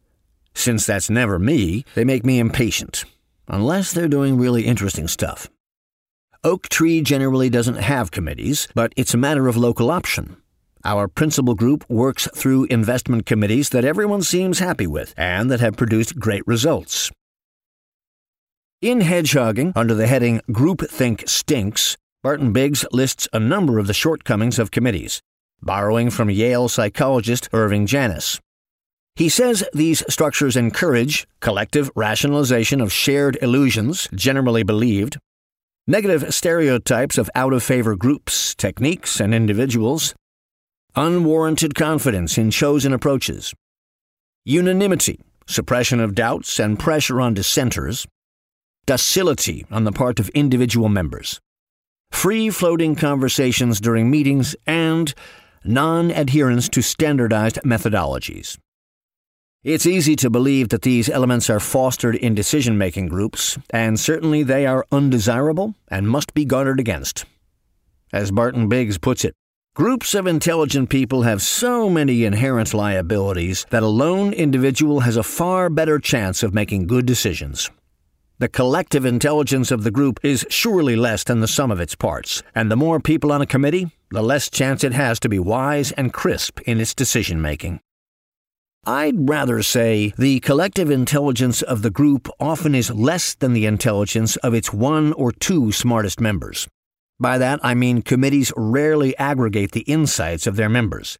[0.55, 3.05] Since that's never me, they make me impatient
[3.51, 5.51] unless they're doing really interesting stuff.
[6.43, 10.37] Oaktree generally doesn't have committees, but it's a matter of local option.
[10.85, 15.77] Our principal group works through investment committees that everyone seems happy with and that have
[15.77, 17.11] produced great results.
[18.81, 24.59] In Hedgehogging, under the heading Groupthink Stinks, Barton Biggs lists a number of the shortcomings
[24.59, 25.21] of committees,
[25.61, 28.41] borrowing from Yale psychologist Irving Janis.
[29.17, 35.19] He says these structures encourage collective rationalization of shared illusions generally believed,
[35.87, 40.15] negative stereotypes of out of favor groups, techniques, and individuals,
[40.97, 43.53] unwarranted confidence in chosen approaches,
[44.45, 48.07] unanimity, suppression of doubts and pressure on dissenters,
[48.87, 51.41] docility on the part of individual members,
[52.11, 55.15] free floating conversations during meetings, and
[55.65, 58.57] non adherence to standardized methodologies.
[59.63, 64.43] It's easy to believe that these elements are fostered in decision making groups, and certainly
[64.43, 67.27] they are undesirable and must be guarded against.
[68.11, 69.35] As Barton Biggs puts it,
[69.75, 75.23] groups of intelligent people have so many inherent liabilities that a lone individual has a
[75.23, 77.71] far better chance of making good decisions.
[78.39, 82.43] The collective intelligence of the group is surely less than the sum of its parts,
[82.55, 85.93] and the more people on a committee, the less chance it has to be wise
[85.93, 87.79] and crisp in its decision making.
[88.87, 94.37] I'd rather say the collective intelligence of the group often is less than the intelligence
[94.37, 96.67] of its one or two smartest members.
[97.19, 101.19] By that, I mean committees rarely aggregate the insights of their members.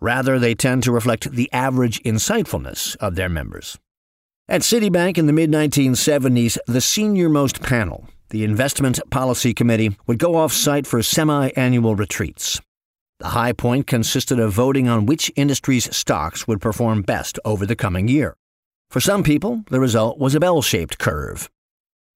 [0.00, 3.78] Rather, they tend to reflect the average insightfulness of their members.
[4.48, 10.18] At Citibank in the mid 1970s, the senior most panel, the Investment Policy Committee, would
[10.18, 12.60] go off site for semi annual retreats.
[13.18, 17.74] The high point consisted of voting on which industry's stocks would perform best over the
[17.74, 18.36] coming year.
[18.90, 21.50] For some people, the result was a bell shaped curve.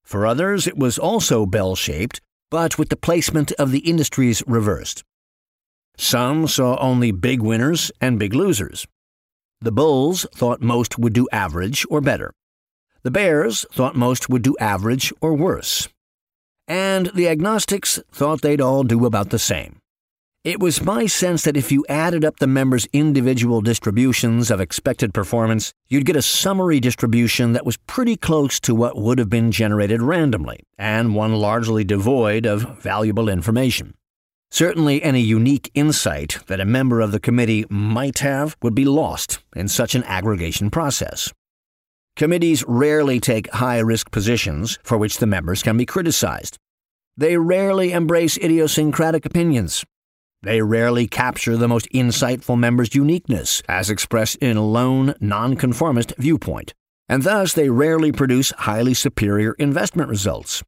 [0.05, 5.03] For others, it was also bell shaped, but with the placement of the industries reversed.
[5.99, 8.87] Some saw only big winners and big losers.
[9.61, 12.33] The Bulls thought most would do average or better.
[13.03, 15.89] The Bears thought most would do average or worse.
[16.69, 19.82] And the agnostics thought they'd all do about the same.
[20.45, 25.15] It was my sense that if you added up the members' individual distributions of expected
[25.15, 29.53] performance, you'd get a summary distribution that was pretty close to what would have been
[29.53, 33.95] generated randomly, and one largely devoid of valuable information.
[34.51, 39.39] Certainly, any unique insight that a member of the committee might have would be lost
[39.55, 41.33] in such an aggregation process.
[42.17, 46.59] Committees rarely take high risk positions for which the members can be criticized.
[47.17, 49.85] They rarely embrace idiosyncratic opinions
[50.43, 56.75] they rarely capture the most insightful member's uniqueness, as expressed in a lone, nonconformist viewpoint,
[57.09, 60.63] and thus they rarely produce highly superior investment results.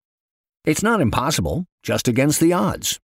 [0.64, 3.00] It's not impossible, just against the odds.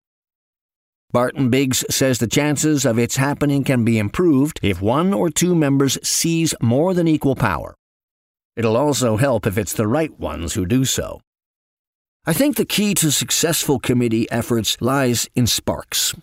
[1.12, 5.56] Barton Biggs says the chances of its happening can be improved if one or two
[5.56, 7.74] members seize more than equal power.
[8.56, 11.20] It'll also help if it's the right ones who do so.
[12.26, 16.14] I think the key to successful committee efforts lies in sparks,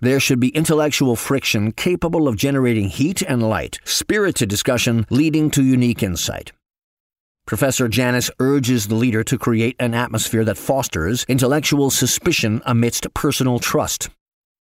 [0.00, 5.62] there should be intellectual friction capable of generating heat and light, spirited discussion leading to
[5.62, 6.52] unique insight.
[7.46, 13.60] Professor Janis urges the leader to create an atmosphere that fosters intellectual suspicion amidst personal
[13.60, 14.10] trust.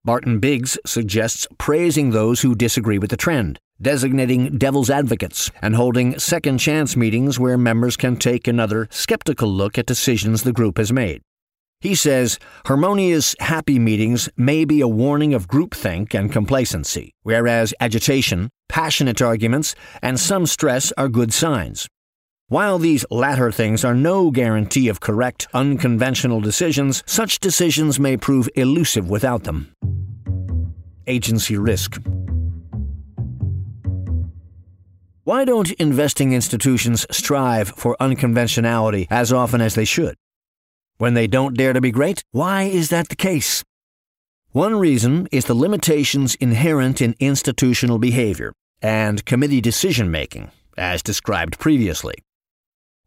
[0.03, 6.17] Barton Biggs suggests praising those who disagree with the trend, designating devil's advocates, and holding
[6.17, 10.91] second chance meetings where members can take another skeptical look at decisions the group has
[10.91, 11.21] made.
[11.82, 18.51] He says harmonious, happy meetings may be a warning of groupthink and complacency, whereas agitation,
[18.69, 21.88] passionate arguments, and some stress are good signs.
[22.49, 28.47] While these latter things are no guarantee of correct, unconventional decisions, such decisions may prove
[28.53, 29.73] elusive without them.
[31.07, 31.99] Agency risk.
[35.23, 40.15] Why don't investing institutions strive for unconventionality as often as they should?
[41.02, 43.64] When they don't dare to be great, why is that the case?
[44.52, 51.58] One reason is the limitations inherent in institutional behavior and committee decision making, as described
[51.58, 52.14] previously.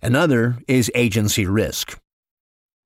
[0.03, 1.97] Another is agency risk.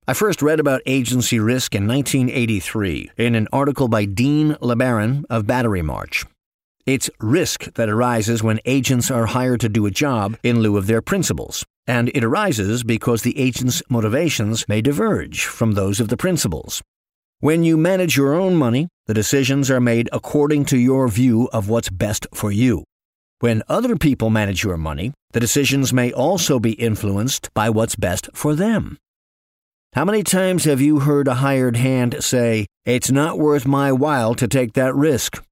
[0.07, 5.45] I first read about agency risk in 1983 in an article by Dean LeBaron of
[5.45, 6.27] Batterymarch.
[6.85, 10.85] It's risk that arises when agents are hired to do a job in lieu of
[10.85, 16.15] their principals, and it arises because the agent's motivations may diverge from those of the
[16.15, 16.83] principals.
[17.39, 21.67] When you manage your own money, the decisions are made according to your view of
[21.67, 22.83] what's best for you.
[23.39, 28.29] When other people manage your money, the decisions may also be influenced by what's best
[28.35, 28.97] for them.
[29.93, 34.35] How many times have you heard a hired hand say, It's not worth my while
[34.35, 35.43] to take that risk?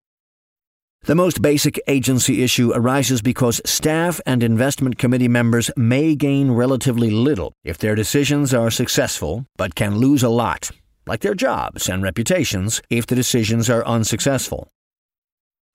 [1.07, 7.09] The most basic agency issue arises because staff and investment committee members may gain relatively
[7.09, 10.69] little if their decisions are successful, but can lose a lot,
[11.05, 14.67] like their jobs and reputations, if the decisions are unsuccessful.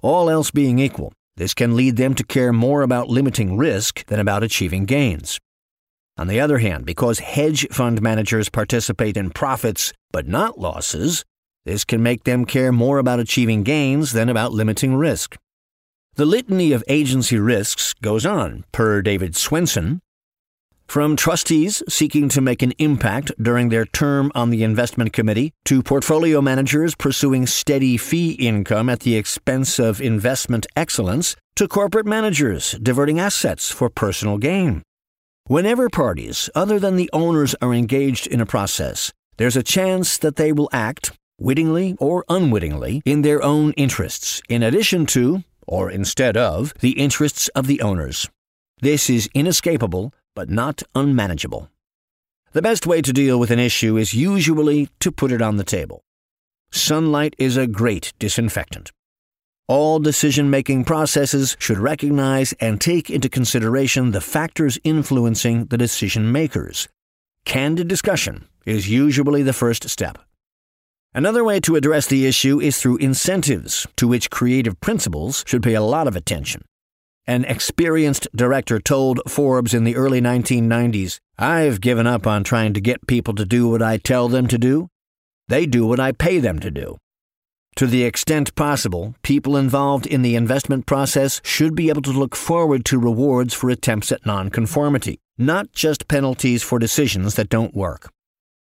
[0.03, 4.21] All else being equal, this can lead them to care more about limiting risk than
[4.21, 5.39] about achieving gains.
[6.19, 11.25] On the other hand, because hedge fund managers participate in profits but not losses,
[11.65, 15.37] this can make them care more about achieving gains than about limiting risk.
[16.15, 20.01] The litany of agency risks goes on, per David Swensen.
[20.87, 25.83] From trustees seeking to make an impact during their term on the investment committee to
[25.83, 32.73] portfolio managers pursuing steady fee income at the expense of investment excellence to corporate managers
[32.73, 34.83] diverting assets for personal gain.
[35.47, 40.37] Whenever parties other than the owners are engaged in a process, there's a chance that
[40.37, 41.13] they will act,
[41.43, 47.49] wittingly or unwittingly, in their own interests, in addition to, or instead of, the interests
[47.49, 48.29] of the owners.
[48.81, 51.69] This is inescapable but not unmanageable.
[52.53, 55.65] The best way to deal with an issue is usually to put it on the
[55.65, 56.03] table.
[56.71, 58.93] Sunlight is a great disinfectant.
[59.69, 66.33] All decision making processes should recognize and take into consideration the factors influencing the decision
[66.33, 66.89] makers.
[67.45, 70.19] Candid discussion is usually the first step.
[71.15, 75.75] Another way to address the issue is through incentives, to which creative principals should pay
[75.75, 76.63] a lot of attention.
[77.27, 82.81] An experienced director told Forbes in the early 1990s, I've given up on trying to
[82.81, 84.89] get people to do what I tell them to do.
[85.49, 86.97] They do what I pay them to do.
[87.77, 92.35] To the extent possible, people involved in the investment process should be able to look
[92.35, 98.11] forward to rewards for attempts at nonconformity, not just penalties for decisions that don't work.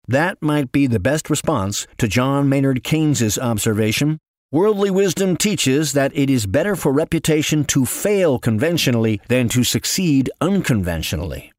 [0.10, 4.18] That might be the best response to John Maynard Keynes's observation
[4.52, 10.32] Worldly wisdom teaches that it is better for reputation to fail conventionally than to succeed
[10.42, 11.52] unconventionally.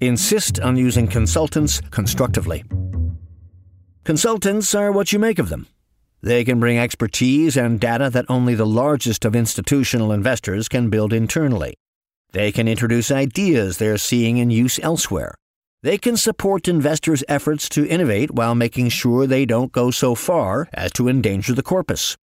[0.00, 2.62] Insist on using consultants constructively.
[4.04, 5.66] Consultants are what you make of them.
[6.22, 11.12] They can bring expertise and data that only the largest of institutional investors can build
[11.12, 11.74] internally.
[12.30, 15.34] They can introduce ideas they're seeing in use elsewhere
[15.82, 20.68] they can support investors' efforts to innovate while making sure they don't go so far
[20.74, 22.16] as to endanger the corpus.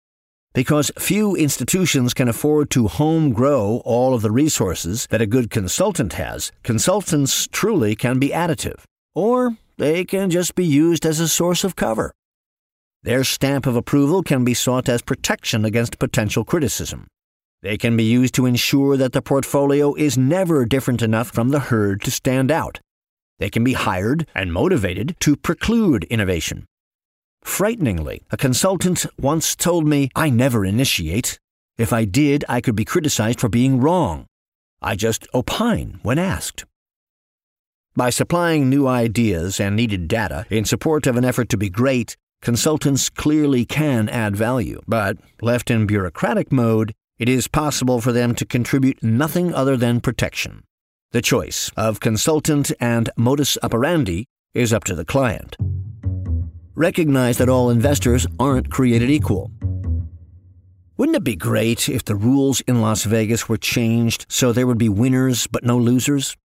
[0.54, 5.50] Because few institutions can afford to home grow all of the resources that a good
[5.50, 8.84] consultant has, consultants truly can be additive,
[9.16, 12.14] or they can just be used as a source of cover.
[13.02, 17.08] Their stamp of approval can be sought as protection against potential criticism.
[17.62, 21.60] They can be used to ensure that the portfolio is never different enough from the
[21.60, 22.80] herd to stand out,
[23.40, 26.66] they can be hired and motivated to preclude innovation.
[27.44, 31.40] Frighteningly, a consultant once told me I never initiate.
[31.78, 34.28] If I did, I could be criticized for being wrong.
[34.82, 36.66] I just opine when asked.
[37.96, 42.18] By supplying new ideas and needed data in support of an effort to be great,
[42.42, 48.34] consultants clearly can add value, but left in bureaucratic mode, it is possible for them
[48.36, 50.64] to contribute nothing other than protection.
[51.14, 55.56] The choice of consultant and modus operandi is up to the client.
[56.74, 59.52] Recognize that all investors aren't created equal.
[60.98, 64.80] Wouldn't it be great if the rules in Las Vegas were changed so there would
[64.80, 66.36] be winners but no losers?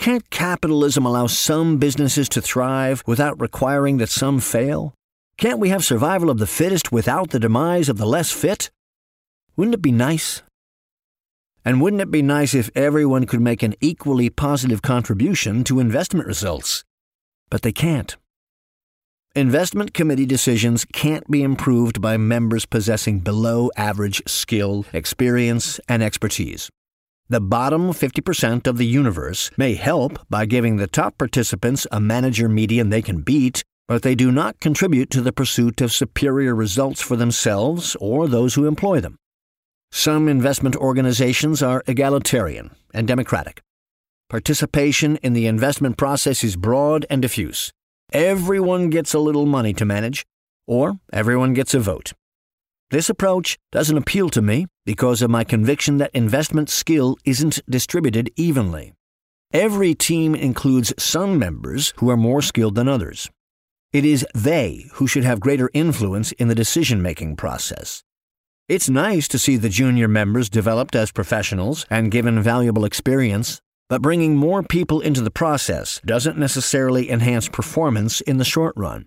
[0.00, 4.94] Can't capitalism allow some businesses to thrive without requiring that some fail?
[5.36, 8.68] Can't we have survival of the fittest without the demise of the less fit?
[9.56, 10.42] Wouldn't it be nice?
[11.64, 16.26] And wouldn't it be nice if everyone could make an equally positive contribution to investment
[16.26, 16.84] results?
[17.50, 18.16] But they can't.
[19.34, 26.68] Investment committee decisions can't be improved by members possessing below average skill, experience, and expertise.
[27.30, 32.46] The bottom 50% of the universe may help by giving the top participants a manager
[32.46, 37.00] median they can beat, but they do not contribute to the pursuit of superior results
[37.00, 39.16] for themselves or those who employ them.
[39.94, 43.60] Some investment organizations are egalitarian and democratic.
[44.30, 47.70] Participation in the investment process is broad and diffuse.
[48.10, 50.24] Everyone gets a little money to manage,
[50.66, 52.14] or everyone gets a vote.
[52.90, 58.30] This approach doesn't appeal to me because of my conviction that investment skill isn't distributed
[58.34, 58.94] evenly.
[59.52, 63.28] Every team includes some members who are more skilled than others.
[63.92, 68.02] It is they who should have greater influence in the decision making process.
[68.72, 73.60] It's nice to see the junior members developed as professionals and given valuable experience,
[73.90, 79.04] but bringing more people into the process doesn't necessarily enhance performance in the short run.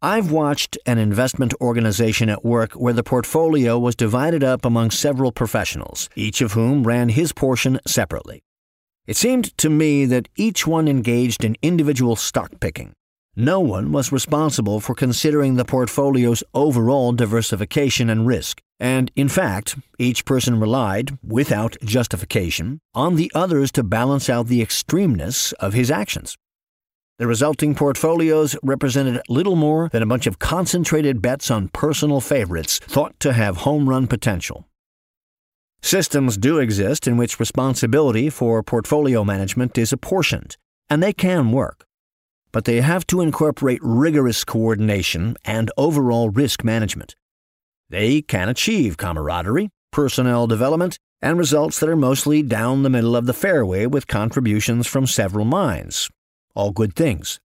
[0.00, 5.32] I've watched an investment organization at work where the portfolio was divided up among several
[5.32, 8.44] professionals, each of whom ran his portion separately.
[9.04, 12.92] It seemed to me that each one engaged in individual stock picking,
[13.40, 19.76] no one was responsible for considering the portfolio's overall diversification and risk, and in fact,
[19.98, 25.90] each person relied, without justification, on the others to balance out the extremeness of his
[25.90, 26.36] actions.
[27.18, 32.78] The resulting portfolios represented little more than a bunch of concentrated bets on personal favorites
[32.78, 34.66] thought to have home run potential.
[35.82, 40.56] Systems do exist in which responsibility for portfolio management is apportioned,
[40.88, 41.86] and they can work.
[42.52, 47.14] But they have to incorporate rigorous coordination and overall risk management.
[47.88, 53.26] They can achieve camaraderie, personnel development, and results that are mostly down the middle of
[53.26, 56.08] the fairway with contributions from several minds.
[56.54, 57.40] All good things.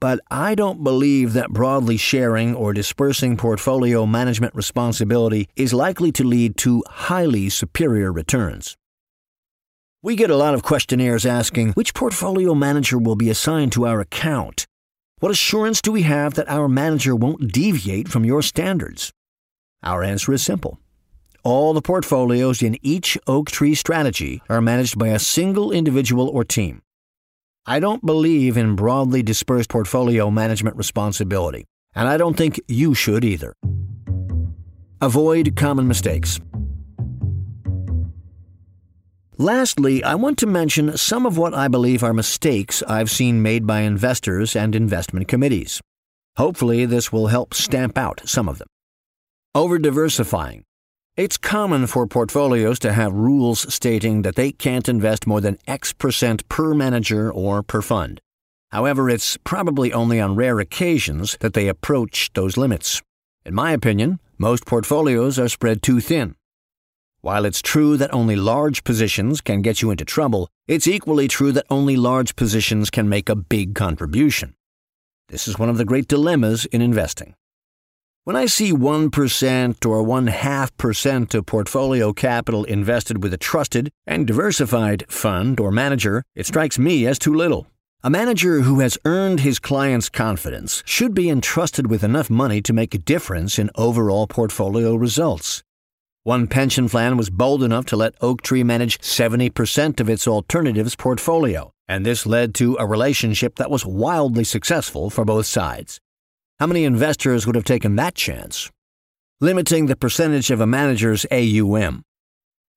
[0.00, 6.24] But I don't believe that broadly sharing or dispersing portfolio management responsibility is likely to
[6.24, 8.76] lead to highly superior returns.
[10.04, 14.00] We get a lot of questionnaires asking which portfolio manager will be assigned to our
[14.00, 14.66] account.
[15.20, 19.12] What assurance do we have that our manager won't deviate from your standards?
[19.80, 20.80] Our answer is simple.
[21.44, 26.82] All the portfolios in each Oaktree strategy are managed by a single individual or team.
[27.64, 33.24] I don't believe in broadly dispersed portfolio management responsibility, and I don't think you should
[33.24, 33.54] either.
[35.00, 36.40] Avoid common mistakes.
[39.42, 43.66] Lastly, I want to mention some of what I believe are mistakes I've seen made
[43.66, 45.80] by investors and investment committees.
[46.36, 48.68] Hopefully, this will help stamp out some of them.
[49.52, 50.62] Over diversifying.
[51.16, 55.92] It's common for portfolios to have rules stating that they can't invest more than X
[55.92, 58.20] percent per manager or per fund.
[58.70, 63.02] However, it's probably only on rare occasions that they approach those limits.
[63.44, 66.36] In my opinion, most portfolios are spread too thin.
[67.24, 71.52] While it's true that only large positions can get you into trouble, it's equally true
[71.52, 74.54] that only large positions can make a big contribution.
[75.28, 77.36] This is one of the great dilemmas in investing.
[78.24, 83.92] When I see 1% or 1 half percent of portfolio capital invested with a trusted
[84.04, 87.68] and diversified fund or manager, it strikes me as too little.
[88.02, 92.72] A manager who has earned his client's confidence should be entrusted with enough money to
[92.72, 95.62] make a difference in overall portfolio results.
[96.24, 101.72] One pension plan was bold enough to let Oaktree manage 70% of its alternatives portfolio,
[101.88, 105.98] and this led to a relationship that was wildly successful for both sides.
[106.60, 108.70] How many investors would have taken that chance?
[109.40, 112.04] Limiting the percentage of a manager's AUM.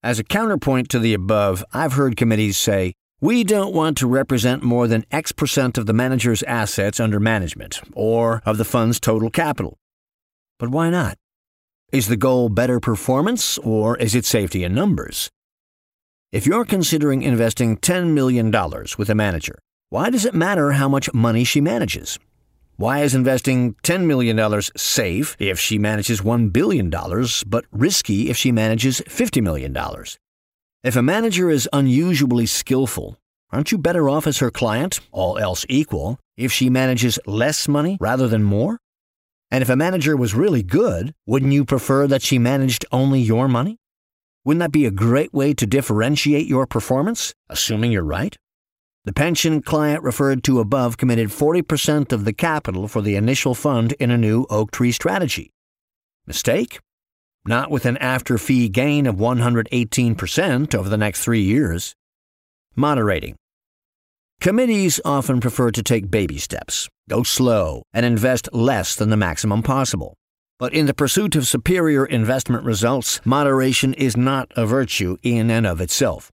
[0.01, 4.63] As a counterpoint to the above, I've heard committees say, we don't want to represent
[4.63, 9.29] more than X percent of the manager's assets under management or of the fund's total
[9.29, 9.77] capital.
[10.57, 11.19] But why not?
[11.91, 15.29] Is the goal better performance or is it safety in numbers?
[16.31, 18.51] If you're considering investing $10 million
[18.97, 19.59] with a manager,
[19.89, 22.17] why does it matter how much money she manages?
[22.75, 26.89] Why is investing $10 million safe if she manages $1 billion,
[27.45, 29.77] but risky if she manages $50 million?
[30.83, 33.17] If a manager is unusually skillful,
[33.51, 37.97] aren't you better off as her client, all else equal, if she manages less money
[38.01, 38.79] rather than more?
[39.56, 43.47] And if a manager was really good, wouldn't you prefer that she managed only your
[43.47, 43.80] money?
[44.43, 48.36] Wouldn't that be a great way to differentiate your performance, assuming you're right?
[49.06, 53.93] The pension client referred to above committed 40% of the capital for the initial fund
[53.93, 55.53] in a new Oaktree strategy.
[56.28, 56.82] Mistake?
[57.47, 61.95] Not with an after fee gain of 118% over the next three years.
[62.76, 63.38] Moderating.
[64.45, 69.63] Committees often prefer to take baby steps, go slow, and invest less than the maximum
[69.63, 70.13] possible.
[70.59, 75.65] But in the pursuit of superior investment results, moderation is not a virtue in and
[75.65, 76.31] of itself.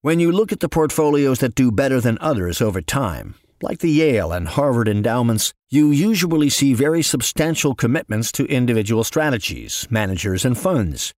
[0.00, 3.90] When you look at the portfolios that do better than others over time, like the
[3.90, 10.56] Yale and Harvard endowments, you usually see very substantial commitments to individual strategies, managers, and
[10.56, 11.12] funds.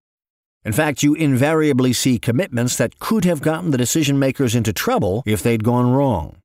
[0.64, 5.24] In fact, you invariably see commitments that could have gotten the decision makers into trouble
[5.26, 6.38] if they'd gone wrong.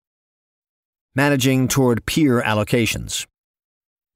[1.15, 3.27] Managing toward peer allocations.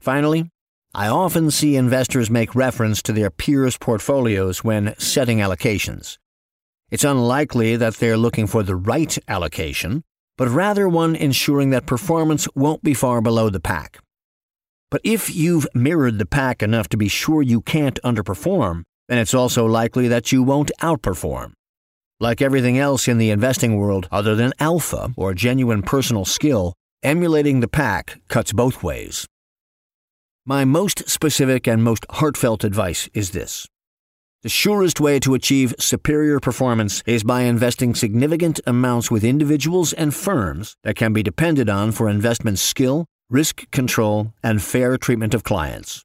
[0.01, 0.51] Finally,
[0.95, 6.17] I often see investors make reference to their peers' portfolios when setting allocations.
[6.91, 10.03] It's unlikely that they're looking for the right allocation,
[10.37, 13.99] but rather one ensuring that performance won't be far below the pack.
[14.91, 19.35] But if you've mirrored the pack enough to be sure you can't underperform, then it's
[19.35, 21.53] also likely that you won't outperform.
[22.21, 27.59] Like everything else in the investing world other than alpha or genuine personal skill, emulating
[27.59, 29.27] the pack cuts both ways.
[30.47, 33.67] My most specific and most heartfelt advice is this
[34.43, 40.15] the surest way to achieve superior performance is by investing significant amounts with individuals and
[40.15, 45.43] firms that can be depended on for investment skill, risk control, and fair treatment of
[45.43, 46.05] clients.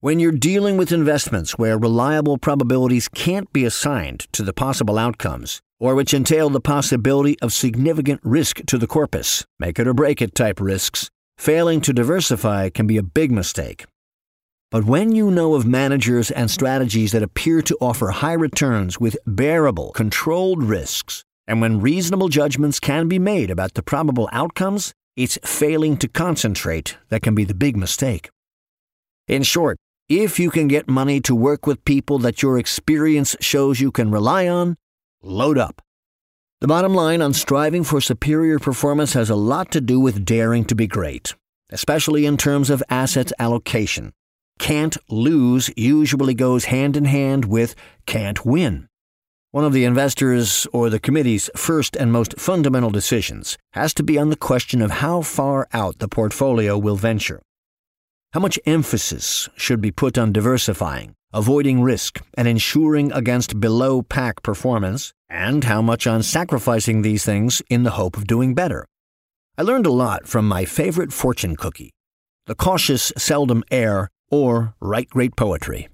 [0.00, 5.60] When you're dealing with investments where reliable probabilities can't be assigned to the possible outcomes,
[5.80, 10.22] or which entail the possibility of significant risk to the corpus, make it or break
[10.22, 13.86] it type risks, failing to diversify can be a big mistake
[14.70, 19.16] But when you know of managers and strategies that appear to offer high returns with
[19.26, 25.38] bearable, controlled risks, and when reasonable judgments can be made about the probable outcomes, it's
[25.44, 28.30] failing to concentrate that can be the big mistake.
[29.26, 29.76] In short,
[30.08, 34.10] if you can get money to work with people that your experience shows you can
[34.10, 34.76] rely on,
[35.22, 35.82] load up.
[36.60, 40.64] The bottom line on striving for superior performance has a lot to do with daring
[40.64, 41.34] to be great,
[41.70, 44.14] especially in terms of assets allocation.
[44.58, 47.74] Can't lose usually goes hand in hand with
[48.06, 48.88] can't win.
[49.50, 54.18] One of the investors or the committee's first and most fundamental decisions has to be
[54.18, 57.40] on the question of how far out the portfolio will venture.
[58.34, 64.42] How much emphasis should be put on diversifying, avoiding risk, and ensuring against below pack
[64.42, 68.84] performance, and how much on sacrificing these things in the hope of doing better?
[69.56, 71.90] I learned a lot from my favorite fortune cookie.
[72.44, 75.88] The cautious seldom err or write great poetry.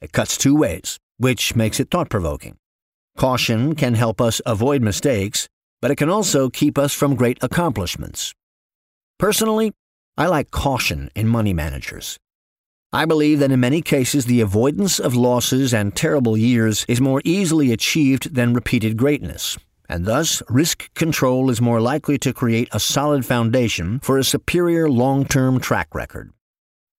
[0.00, 2.56] It cuts two ways, which makes it thought provoking.
[3.18, 5.48] Caution can help us avoid mistakes,
[5.82, 8.32] but it can also keep us from great accomplishments.
[9.18, 9.74] Personally,
[10.16, 12.18] I like caution in money managers.
[12.92, 17.22] I believe that in many cases the avoidance of losses and terrible years is more
[17.24, 19.56] easily achieved than repeated greatness,
[19.88, 24.90] and thus risk control is more likely to create a solid foundation for a superior
[24.90, 26.30] long term track record.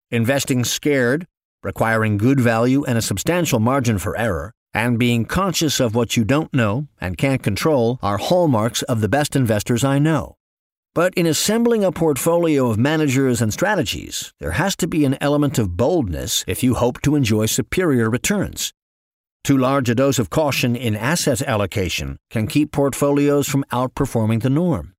[0.09, 1.28] Investing scared,
[1.61, 6.24] requiring good value and a substantial margin for error, and being conscious of what you
[6.24, 10.38] don't know and can't control are hallmarks of the best investors I know.
[10.96, 15.58] But in assembling a portfolio of managers and strategies, there has to be an element
[15.58, 18.74] of boldness if you hope to enjoy superior returns.
[19.44, 24.52] Too large a dose of caution in asset allocation can keep portfolios from outperforming the
[24.52, 24.94] norm.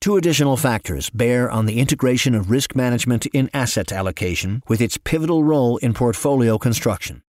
[0.00, 4.98] Two additional factors bear on the integration of risk management in asset allocation with its
[4.98, 7.22] pivotal role in portfolio construction.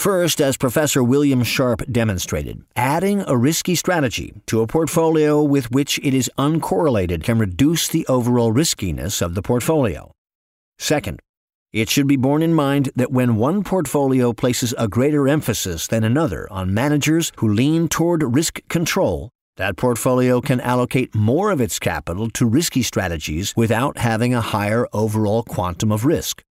[0.00, 6.00] First, as Professor William Sharpe demonstrated, adding a risky strategy to a portfolio with which
[6.02, 10.10] it is uncorrelated can reduce the overall riskiness of the portfolio.
[10.78, 11.20] Second,
[11.74, 16.02] it should be borne in mind that when one portfolio places a greater emphasis than
[16.02, 19.28] another on managers who lean toward risk control,
[19.58, 24.86] that portfolio can allocate more of its capital to risky strategies without having a higher
[24.94, 26.42] overall quantum of risk.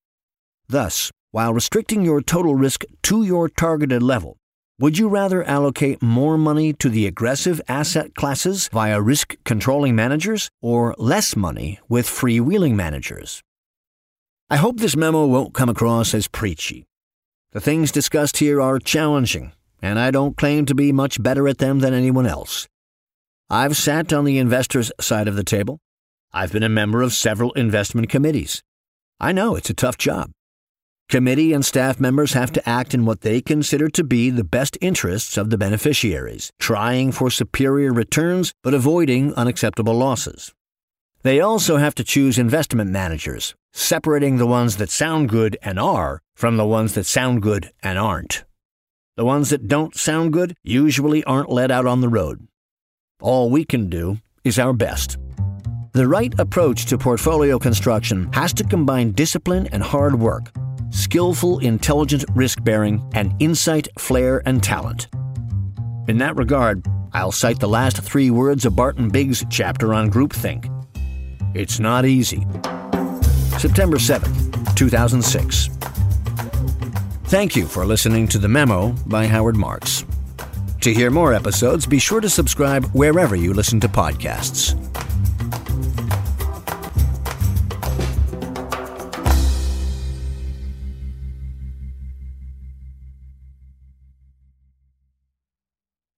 [0.68, 4.37] Thus, while restricting your total risk to your targeted level,
[4.81, 10.51] would you rather allocate more money to the aggressive asset classes via risk controlling managers
[10.62, 13.43] or less money with freewheeling managers?
[14.49, 16.87] I hope this memo won't come across as preachy.
[17.53, 19.53] The things discussed here are challenging,
[19.83, 22.68] and I don't claim to be much better at them than anyone else.
[23.51, 25.81] I've sat on the investors' side of the table.
[26.33, 28.62] I've been a member of several investment committees.
[29.18, 30.31] I know it's a tough job.
[31.09, 34.76] Committee and staff members have to act in what they consider to be the best
[34.82, 40.52] interests of the beneficiaries, trying for superior returns but avoiding unacceptable losses.
[41.22, 46.20] They also have to choose investment managers, separating the ones that sound good and are
[46.36, 48.44] from the ones that sound good and aren't.
[49.16, 52.46] The ones that don't sound good usually aren't let out on the road.
[53.22, 55.16] All we can do is our best.
[55.92, 60.52] The right approach to portfolio construction has to combine discipline and hard work,
[60.91, 65.09] skillful, intelligent risk bearing, and insight, flair, and talent.
[66.09, 70.74] In that regard, I'll cite the last three words of Barton Biggs' chapter on groupthink.
[71.55, 72.47] It's not easy.
[73.59, 75.68] September 7th, 2006.
[77.24, 80.05] Thank you for listening to The Memo by Howard Marks.
[80.82, 84.88] To hear more episodes, be sure to subscribe wherever you listen to podcasts.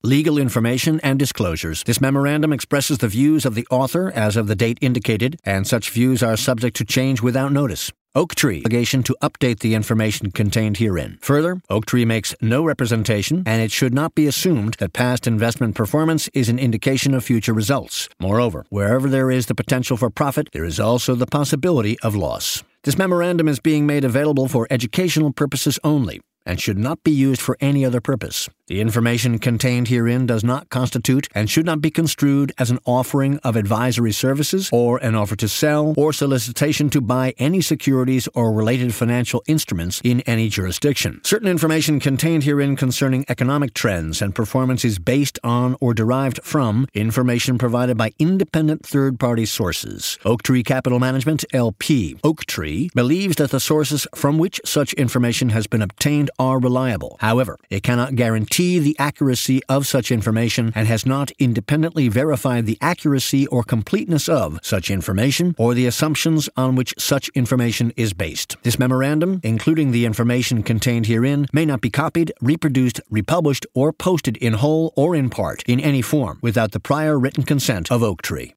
[0.03, 1.83] Legal information and disclosures.
[1.83, 5.91] This memorandum expresses the views of the author as of the date indicated, and such
[5.91, 7.93] views are subject to change without notice.
[8.15, 11.19] Oak Oaktree obligation to update the information contained herein.
[11.21, 16.29] Further, Oaktree makes no representation, and it should not be assumed that past investment performance
[16.33, 18.09] is an indication of future results.
[18.19, 22.65] Moreover, wherever there is the potential for profit, there is also the possibility of loss.
[22.85, 27.41] This memorandum is being made available for educational purposes only and should not be used
[27.41, 28.49] for any other purpose.
[28.70, 33.38] The information contained herein does not constitute and should not be construed as an offering
[33.38, 38.53] of advisory services or an offer to sell or solicitation to buy any securities or
[38.53, 41.20] related financial instruments in any jurisdiction.
[41.24, 46.86] Certain information contained herein concerning economic trends and performance is based on or derived from
[46.95, 50.16] information provided by independent third party sources.
[50.24, 55.82] Oaktree Capital Management, LP, Oaktree, believes that the sources from which such information has been
[55.82, 57.16] obtained are reliable.
[57.20, 62.78] However, it cannot guarantee the accuracy of such information and has not independently verified the
[62.81, 68.57] accuracy or completeness of such information or the assumptions on which such information is based.
[68.62, 74.37] This memorandum, including the information contained herein, may not be copied, reproduced, republished, or posted
[74.39, 78.53] in whole or in part in any form without the prior written consent of Oaktree.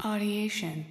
[0.00, 0.84] Audiation.